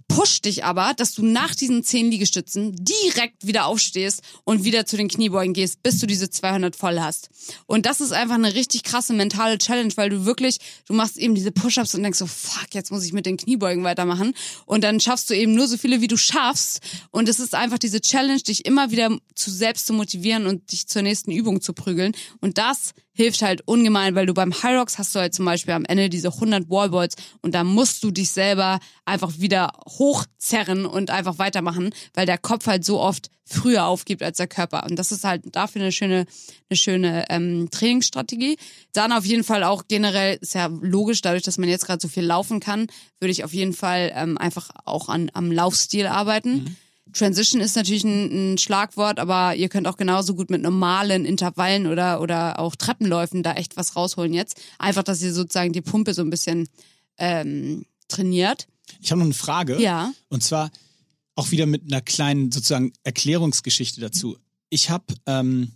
[0.07, 4.97] pusht dich aber, dass du nach diesen zehn Liegestützen direkt wieder aufstehst und wieder zu
[4.97, 7.29] den Kniebeugen gehst, bis du diese 200 voll hast.
[7.65, 11.35] Und das ist einfach eine richtig krasse mentale Challenge, weil du wirklich, du machst eben
[11.35, 14.33] diese Push-ups und denkst so, fuck, jetzt muss ich mit den Kniebeugen weitermachen.
[14.65, 16.81] Und dann schaffst du eben nur so viele, wie du schaffst.
[17.11, 20.87] Und es ist einfach diese Challenge, dich immer wieder zu selbst zu motivieren und dich
[20.87, 22.13] zur nächsten Übung zu prügeln.
[22.39, 25.73] Und das hilft halt ungemein, weil du beim High Rocks hast du halt zum Beispiel
[25.73, 31.11] am Ende diese 100 Wallballs und da musst du dich selber einfach wieder hochzerren und
[31.11, 34.85] einfach weitermachen, weil der Kopf halt so oft früher aufgibt als der Körper.
[34.89, 36.25] Und das ist halt dafür eine schöne,
[36.69, 38.57] eine schöne ähm, Trainingsstrategie.
[38.93, 42.07] Dann auf jeden Fall auch generell, ist ja logisch, dadurch, dass man jetzt gerade so
[42.07, 42.87] viel laufen kann,
[43.19, 46.63] würde ich auf jeden Fall ähm, einfach auch an, am Laufstil arbeiten.
[46.63, 46.75] Mhm
[47.13, 51.87] Transition ist natürlich ein, ein, Schlagwort, aber ihr könnt auch genauso gut mit normalen Intervallen
[51.87, 54.61] oder, oder auch Treppenläufen da echt was rausholen jetzt.
[54.79, 56.67] Einfach, dass ihr sozusagen die Pumpe so ein bisschen
[57.17, 58.67] ähm, trainiert.
[59.01, 59.81] Ich habe noch eine Frage.
[59.81, 60.11] Ja.
[60.29, 60.71] Und zwar
[61.35, 64.37] auch wieder mit einer kleinen sozusagen Erklärungsgeschichte dazu.
[64.69, 65.71] Ich habe ähm,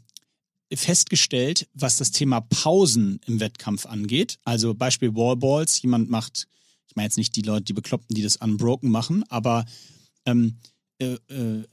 [0.73, 4.39] festgestellt, was das Thema Pausen im Wettkampf angeht.
[4.43, 5.81] Also Beispiel Wallballs.
[5.81, 6.47] Jemand macht,
[6.87, 9.65] ich meine jetzt nicht die Leute, die Bekloppten, die das unbroken machen, aber
[10.25, 10.57] ähm,
[10.99, 11.63] äh, äh,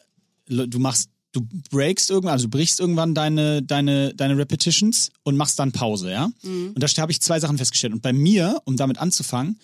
[0.46, 5.58] du machst, du breakst irgendwann, also du brichst irgendwann deine, deine, deine Repetitions und machst
[5.58, 6.30] dann Pause, ja?
[6.42, 6.72] Mhm.
[6.74, 7.94] Und da habe ich zwei Sachen festgestellt.
[7.94, 9.58] Und bei mir, um damit anzufangen,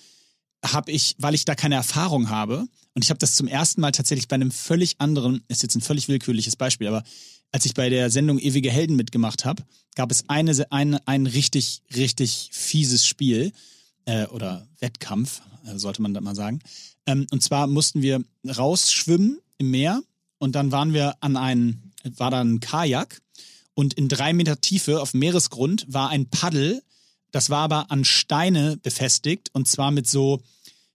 [0.65, 3.93] habe ich, weil ich da keine Erfahrung habe, und ich habe das zum ersten Mal
[3.93, 7.05] tatsächlich bei einem völlig anderen, ist jetzt ein völlig willkürliches Beispiel, aber
[7.53, 9.63] als ich bei der Sendung Ewige Helden mitgemacht habe,
[9.95, 13.53] gab es eine, ein, ein richtig, richtig fieses Spiel
[14.05, 16.61] äh, oder Wettkampf, äh, sollte man da mal sagen.
[17.07, 20.03] Ähm, und zwar mussten wir rausschwimmen im Meer
[20.39, 23.21] und dann waren wir an einem, war da ein Kajak
[23.75, 26.83] und in drei Meter Tiefe auf Meeresgrund war ein Paddel,
[27.31, 30.41] das war aber an Steine befestigt und zwar mit so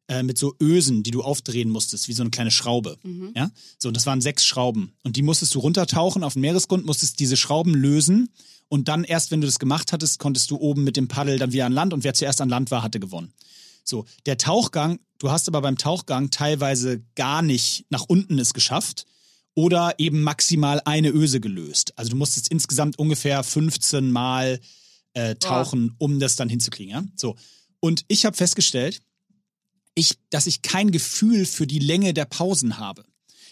[0.10, 2.98] äh, mit so Ösen, die du aufdrehen musstest, wie so eine kleine Schraube.
[3.04, 3.32] Mhm.
[3.36, 6.86] Ja, so und das waren sechs Schrauben und die musstest du runtertauchen auf dem Meeresgrund,
[6.86, 8.30] musstest diese Schrauben lösen
[8.68, 11.54] und dann erst, wenn du das gemacht hattest, konntest du oben mit dem Paddel dann
[11.54, 13.32] wieder an Land und wer zuerst an Land war, hatte gewonnen.
[13.84, 19.06] So, der Tauchgang, du hast aber beim Tauchgang teilweise gar nicht nach unten es geschafft
[19.56, 21.94] oder eben maximal eine Öse gelöst.
[21.98, 24.60] Also du musstest insgesamt ungefähr 15 Mal
[25.14, 26.92] äh, tauchen, um das dann hinzukriegen.
[26.92, 27.04] Ja?
[27.16, 27.38] So.
[27.80, 29.02] Und ich habe festgestellt,
[29.96, 33.06] ich, dass ich kein Gefühl für die Länge der Pausen habe.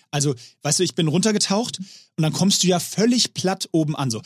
[0.10, 4.12] Also, weißt du, ich bin runtergetaucht und dann kommst du ja völlig platt oben an,
[4.12, 4.22] so.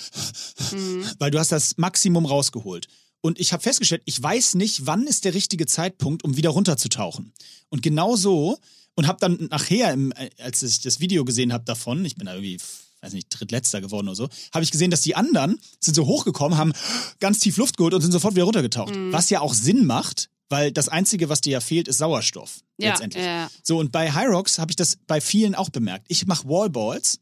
[0.72, 1.06] Mhm.
[1.20, 2.88] Weil du hast das Maximum rausgeholt.
[3.26, 7.34] Und ich habe festgestellt, ich weiß nicht, wann ist der richtige Zeitpunkt, um wieder runterzutauchen.
[7.70, 8.60] Und genau so,
[8.94, 12.28] und habe dann nachher, im, äh, als ich das Video gesehen habe davon, ich bin
[12.28, 12.60] da irgendwie
[13.02, 16.60] weiß nicht, drittletzter geworden oder so, habe ich gesehen, dass die anderen sind so hochgekommen,
[16.60, 16.74] haben
[17.20, 18.96] ganz tief Luft geholt und sind sofort wieder runtergetaucht.
[18.96, 19.12] Mhm.
[19.12, 22.60] Was ja auch Sinn macht, weil das Einzige, was dir ja fehlt, ist Sauerstoff.
[22.78, 23.24] Ja, letztendlich.
[23.24, 23.50] Ja.
[23.64, 26.06] So, und bei High Rocks habe ich das bei vielen auch bemerkt.
[26.10, 27.20] Ich mache Wallballs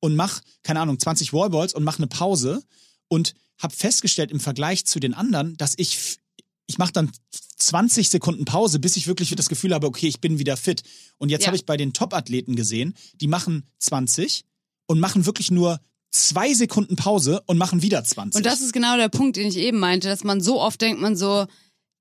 [0.00, 2.60] und mache, keine Ahnung, 20 Wallballs und mache eine Pause
[3.06, 3.34] und
[3.64, 6.18] habe festgestellt im Vergleich zu den anderen, dass ich
[6.66, 7.10] ich mache dann
[7.58, 10.82] 20 Sekunden Pause, bis ich wirklich das Gefühl habe, okay, ich bin wieder fit.
[11.18, 11.48] Und jetzt ja.
[11.48, 14.44] habe ich bei den Top-Athleten gesehen, die machen 20
[14.86, 18.38] und machen wirklich nur zwei Sekunden Pause und machen wieder 20.
[18.38, 21.00] Und das ist genau der Punkt, den ich eben meinte, dass man so oft denkt,
[21.00, 21.46] man so,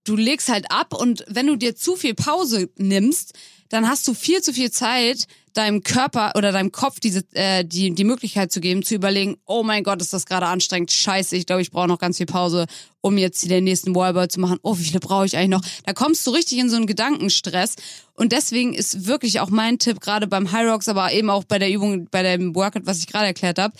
[0.03, 3.33] du legst halt ab und wenn du dir zu viel Pause nimmst,
[3.73, 7.95] dann hast du viel zu viel Zeit, deinem Körper oder deinem Kopf diese äh, die
[7.95, 11.47] die Möglichkeit zu geben, zu überlegen, oh mein Gott, ist das gerade anstrengend, scheiße, ich
[11.47, 12.67] glaube, ich brauche noch ganz viel Pause,
[13.01, 14.59] um jetzt den nächsten Wallball zu machen.
[14.61, 15.63] Oh, wie viele brauche ich eigentlich noch?
[15.87, 17.75] Da kommst du richtig in so einen Gedankenstress
[18.13, 21.57] und deswegen ist wirklich auch mein Tipp gerade beim High Rocks, aber eben auch bei
[21.57, 23.73] der Übung, bei dem Workout, was ich gerade erklärt habe,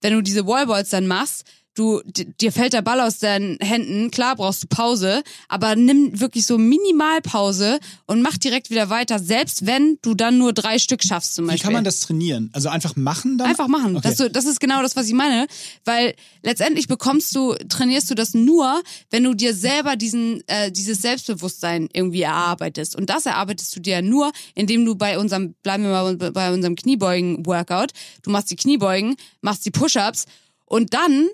[0.00, 1.44] wenn du diese Wallballs dann machst,
[1.74, 6.46] du dir fällt der Ball aus deinen Händen, klar brauchst du Pause, aber nimm wirklich
[6.46, 11.34] so Minimalpause und mach direkt wieder weiter, selbst wenn du dann nur drei Stück schaffst
[11.34, 11.60] zum Beispiel.
[11.60, 12.50] Wie kann man das trainieren?
[12.52, 13.48] Also einfach machen dann?
[13.48, 13.96] Einfach machen.
[13.96, 14.14] Okay.
[14.16, 15.46] Das, das ist genau das, was ich meine,
[15.84, 21.02] weil letztendlich bekommst du, trainierst du das nur, wenn du dir selber diesen, äh, dieses
[21.02, 22.96] Selbstbewusstsein irgendwie erarbeitest.
[22.96, 26.74] Und das erarbeitest du dir nur, indem du bei unserem, bleiben wir mal bei unserem
[26.74, 27.92] Kniebeugen-Workout,
[28.22, 30.26] du machst die Kniebeugen, machst die Push-Ups
[30.66, 31.28] und dann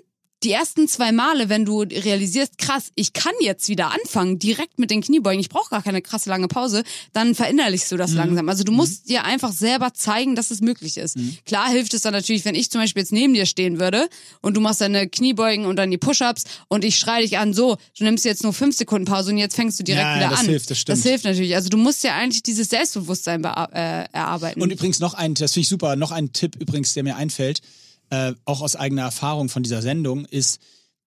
[0.47, 4.89] die ersten zwei Male, wenn du realisierst, krass, ich kann jetzt wieder anfangen, direkt mit
[4.91, 8.17] den Kniebeugen, ich brauche gar keine krasse lange Pause, dann verinnerlichst du das Mhm.
[8.17, 8.49] langsam.
[8.49, 11.17] Also du musst dir einfach selber zeigen, dass es möglich ist.
[11.17, 11.37] Mhm.
[11.45, 14.07] Klar hilft es dann natürlich, wenn ich zum Beispiel jetzt neben dir stehen würde
[14.41, 17.75] und du machst deine Kniebeugen und dann die Push-Ups und ich schreie dich an, so,
[17.97, 20.39] du nimmst jetzt nur fünf Sekunden Pause und jetzt fängst du direkt Ja, wieder das
[20.39, 20.45] an.
[20.45, 20.97] hilft, das stimmt.
[20.97, 21.55] Das hilft natürlich.
[21.55, 24.61] Also du musst ja eigentlich dieses Selbstbewusstsein äh, erarbeiten.
[24.61, 27.61] Und übrigens noch ein, das finde ich super, noch ein Tipp übrigens, der mir einfällt,
[28.09, 30.59] äh, auch aus eigener Erfahrung von dieser Sendung, ist,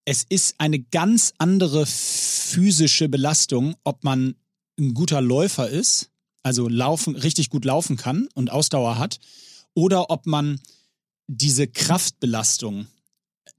[0.04, 4.34] es ist eine ganz andere physische Belastung, ob man
[4.78, 6.10] ein guter Läufer ist,
[6.42, 9.18] also laufen, richtig gut laufen kann und Ausdauer hat,
[9.74, 10.60] oder ob man
[11.26, 12.86] diese Kraftbelastung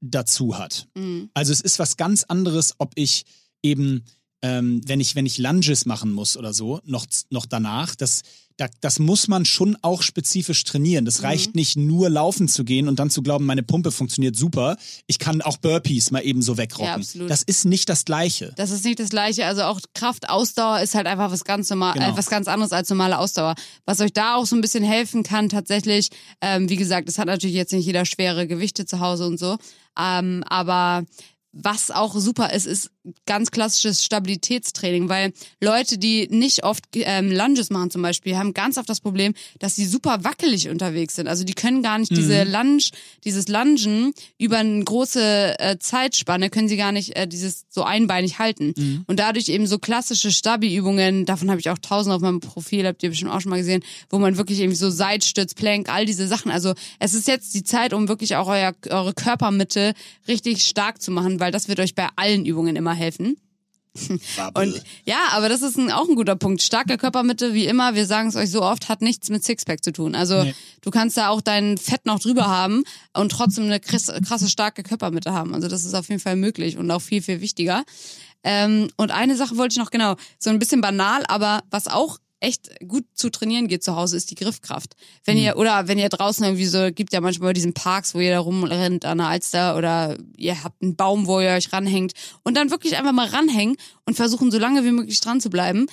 [0.01, 0.87] dazu hat.
[0.95, 1.29] Mhm.
[1.33, 3.23] Also es ist was ganz anderes, ob ich
[3.63, 4.03] eben,
[4.41, 8.21] ähm, wenn ich, wenn ich Lunges machen muss oder so, noch, noch danach, das,
[8.57, 11.05] da, das muss man schon auch spezifisch trainieren.
[11.05, 14.77] Das reicht nicht nur laufen zu gehen und dann zu glauben, meine Pumpe funktioniert super.
[15.07, 17.03] Ich kann auch Burpees mal eben so wegrocken.
[17.13, 17.27] Ja.
[17.27, 18.53] Das ist nicht das Gleiche.
[18.57, 19.45] Das ist nicht das gleiche.
[19.45, 22.11] Also auch Kraft, Ausdauer ist halt einfach was ganz normal, Genau.
[22.13, 23.55] äh, was ganz anderes als normale Ausdauer.
[23.85, 26.09] Was euch da auch so ein bisschen helfen kann, tatsächlich,
[26.41, 29.57] ähm, wie gesagt, es hat natürlich jetzt nicht jeder schwere Gewichte zu Hause und so.
[29.99, 31.03] Ähm, aber
[31.53, 32.91] was auch super ist, ist
[33.25, 38.77] ganz klassisches Stabilitätstraining, weil Leute, die nicht oft ähm, Lunges machen zum Beispiel, haben ganz
[38.77, 41.27] oft das Problem, dass sie super wackelig unterwegs sind.
[41.27, 42.83] Also die können gar nicht diese Lunge,
[43.23, 48.39] dieses Lungen über eine große äh, Zeitspanne können sie gar nicht äh, dieses so einbeinig
[48.39, 48.73] halten.
[49.07, 53.01] Und dadurch eben so klassische Stabi-Übungen, davon habe ich auch tausend auf meinem Profil, habt
[53.03, 56.27] ihr bestimmt auch schon mal gesehen, wo man wirklich irgendwie so Seitstütz, Plank, all diese
[56.27, 56.51] Sachen.
[56.51, 59.93] Also es ist jetzt die Zeit, um wirklich auch euer, eure Körpermitte
[60.27, 63.37] richtig stark zu machen, weil das wird euch bei allen Übungen immer helfen.
[64.53, 66.61] Und ja, aber das ist ein, auch ein guter Punkt.
[66.61, 69.91] Starke Körpermitte, wie immer, wir sagen es euch so oft, hat nichts mit Sixpack zu
[69.91, 70.15] tun.
[70.15, 70.55] Also Nee.
[70.79, 72.83] du kannst da auch dein Fett noch drüber haben
[73.13, 75.53] und trotzdem eine krasse, krasse starke Körpermitte haben.
[75.53, 77.83] Also das ist auf jeden Fall möglich und auch viel, viel wichtiger.
[78.45, 82.17] Ähm, und eine Sache wollte ich noch genau, so ein bisschen banal, aber was auch
[82.41, 84.95] echt gut zu trainieren geht zu Hause, ist die Griffkraft.
[85.23, 88.31] Wenn ihr, oder wenn ihr draußen irgendwie so, gibt ja manchmal diesen Parks, wo ihr
[88.31, 92.13] da rumrennt an der Alster oder ihr habt einen Baum, wo ihr euch ranhängt
[92.43, 95.85] und dann wirklich einfach mal ranhängen und versuchen, so lange wie möglich dran zu bleiben.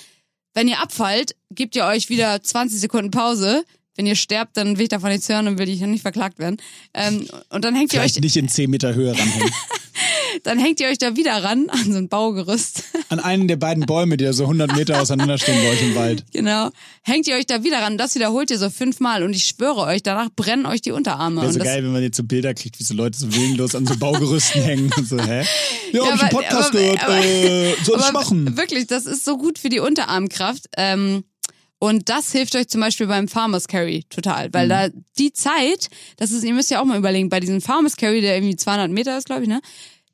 [0.53, 3.63] Wenn ihr abfallt, gebt ihr euch wieder 20 Sekunden Pause.
[3.95, 6.57] Wenn ihr sterbt, dann will ich davon nichts hören und will ich nicht verklagt werden.
[6.93, 9.51] Ähm, und dann hängt ihr euch, Vielleicht nicht in 10 Meter Höhe ranhängen.
[10.43, 12.83] dann hängt ihr euch da wieder ran an so ein Baugerüst.
[13.09, 16.25] An einen der beiden Bäume, die da so 100 Meter auseinanderstehen bei euch im Wald.
[16.31, 16.69] Genau.
[17.03, 17.97] Hängt ihr euch da wieder ran.
[17.97, 21.41] Das wiederholt ihr so fünfmal und ich schwöre euch, danach brennen euch die Unterarme.
[21.41, 23.85] Wäre so geil, wenn man jetzt so Bilder kriegt, wie so Leute so willenlos an
[23.87, 25.43] so Baugerüsten hängen und so, hä?
[25.91, 28.57] Ja, hab ich einen aber- Podcast aber- gehört, aber- äh, soll ich aber machen?
[28.57, 30.65] Wirklich, das ist so gut für die Unterarmkraft.
[30.77, 31.23] Ähm,
[31.81, 34.69] und das hilft euch zum Beispiel beim Farmers Carry total, weil Mhm.
[34.69, 38.19] da die Zeit, das ist, ihr müsst ja auch mal überlegen, bei diesem Farmers Carry,
[38.21, 39.61] der irgendwie 200 Meter ist, glaube ich, ne?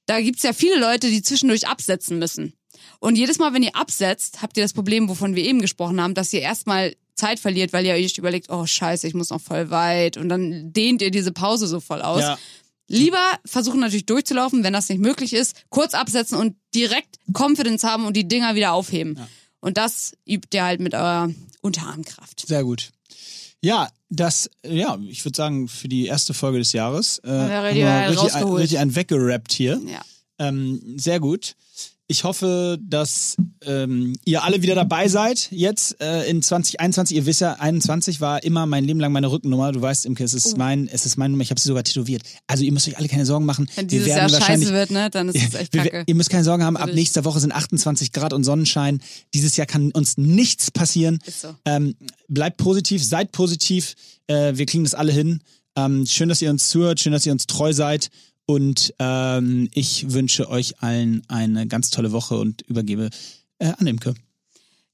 [0.06, 2.54] Da gibt's ja viele Leute, die zwischendurch absetzen müssen.
[3.00, 6.14] Und jedes Mal, wenn ihr absetzt, habt ihr das Problem, wovon wir eben gesprochen haben,
[6.14, 9.70] dass ihr erstmal Zeit verliert, weil ihr euch überlegt, oh scheiße, ich muss noch voll
[9.70, 12.22] weit und dann dehnt ihr diese Pause so voll aus.
[12.22, 12.38] Ja.
[12.88, 18.06] Lieber versuchen natürlich durchzulaufen, wenn das nicht möglich ist, kurz absetzen und direkt Confidence haben
[18.06, 19.20] und die Dinger wieder aufheben.
[19.60, 21.32] Und das übt ihr halt mit eurer
[21.62, 22.46] Unterarmkraft.
[22.46, 22.92] Sehr gut.
[23.66, 27.92] Ja, das, ja, ich würde sagen, für die erste Folge des Jahres äh, haben wir
[27.92, 29.82] einen richtig, ein, richtig einen weggerappt hier.
[29.88, 30.02] Ja.
[30.38, 31.56] Ähm, sehr gut.
[32.08, 33.36] Ich hoffe, dass
[33.66, 37.18] ähm, ihr alle wieder dabei seid jetzt äh, in 2021.
[37.18, 39.72] Ihr wisst ja, 21 war immer mein Leben lang meine Rückennummer.
[39.72, 40.58] Du weißt, Imke, es ist Oh.
[40.58, 41.42] mein, es ist meine Nummer.
[41.42, 42.22] Ich habe sie sogar tätowiert.
[42.46, 43.68] Also ihr müsst euch alle keine Sorgen machen.
[43.76, 46.04] Wenn Wir dieses werden Jahr wahrscheinlich scheiße wird, ne, dann ist es echt wir- kacke.
[46.06, 49.02] Ihr müsst keine Sorgen haben, ab nächster Woche sind 28 Grad und Sonnenschein.
[49.34, 51.18] Dieses Jahr kann uns nichts passieren.
[51.26, 51.56] Ist so.
[51.66, 51.96] Ähm,
[52.28, 53.96] bleibt positiv, seid positiv.
[54.28, 55.40] Äh, wir kriegen das alle hin.
[55.76, 58.10] Ähm, schön, dass ihr uns zuhört, schön, dass ihr uns treu seid.
[58.46, 63.10] Und ähm, ich wünsche euch allen eine ganz tolle Woche und übergebe
[63.60, 64.14] äh, an Imke.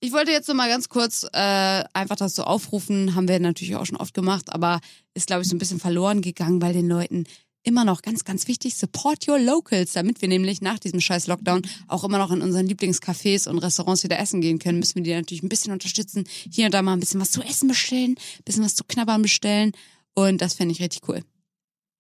[0.03, 3.75] Ich wollte jetzt noch mal ganz kurz äh, einfach das so aufrufen, haben wir natürlich
[3.75, 4.79] auch schon oft gemacht, aber
[5.13, 7.25] ist, glaube ich, so ein bisschen verloren gegangen bei den Leuten.
[7.61, 11.61] Immer noch ganz, ganz wichtig, support your locals, damit wir nämlich nach diesem scheiß Lockdown
[11.87, 15.13] auch immer noch in unseren Lieblingscafés und Restaurants wieder essen gehen können, müssen wir die
[15.13, 16.23] natürlich ein bisschen unterstützen.
[16.51, 19.21] Hier und da mal ein bisschen was zu essen bestellen, ein bisschen was zu knabbern
[19.21, 19.73] bestellen
[20.15, 21.21] und das fände ich richtig cool.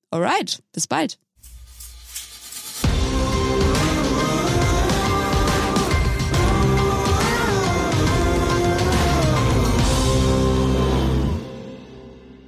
[0.09, 1.19] Alright, bis bald.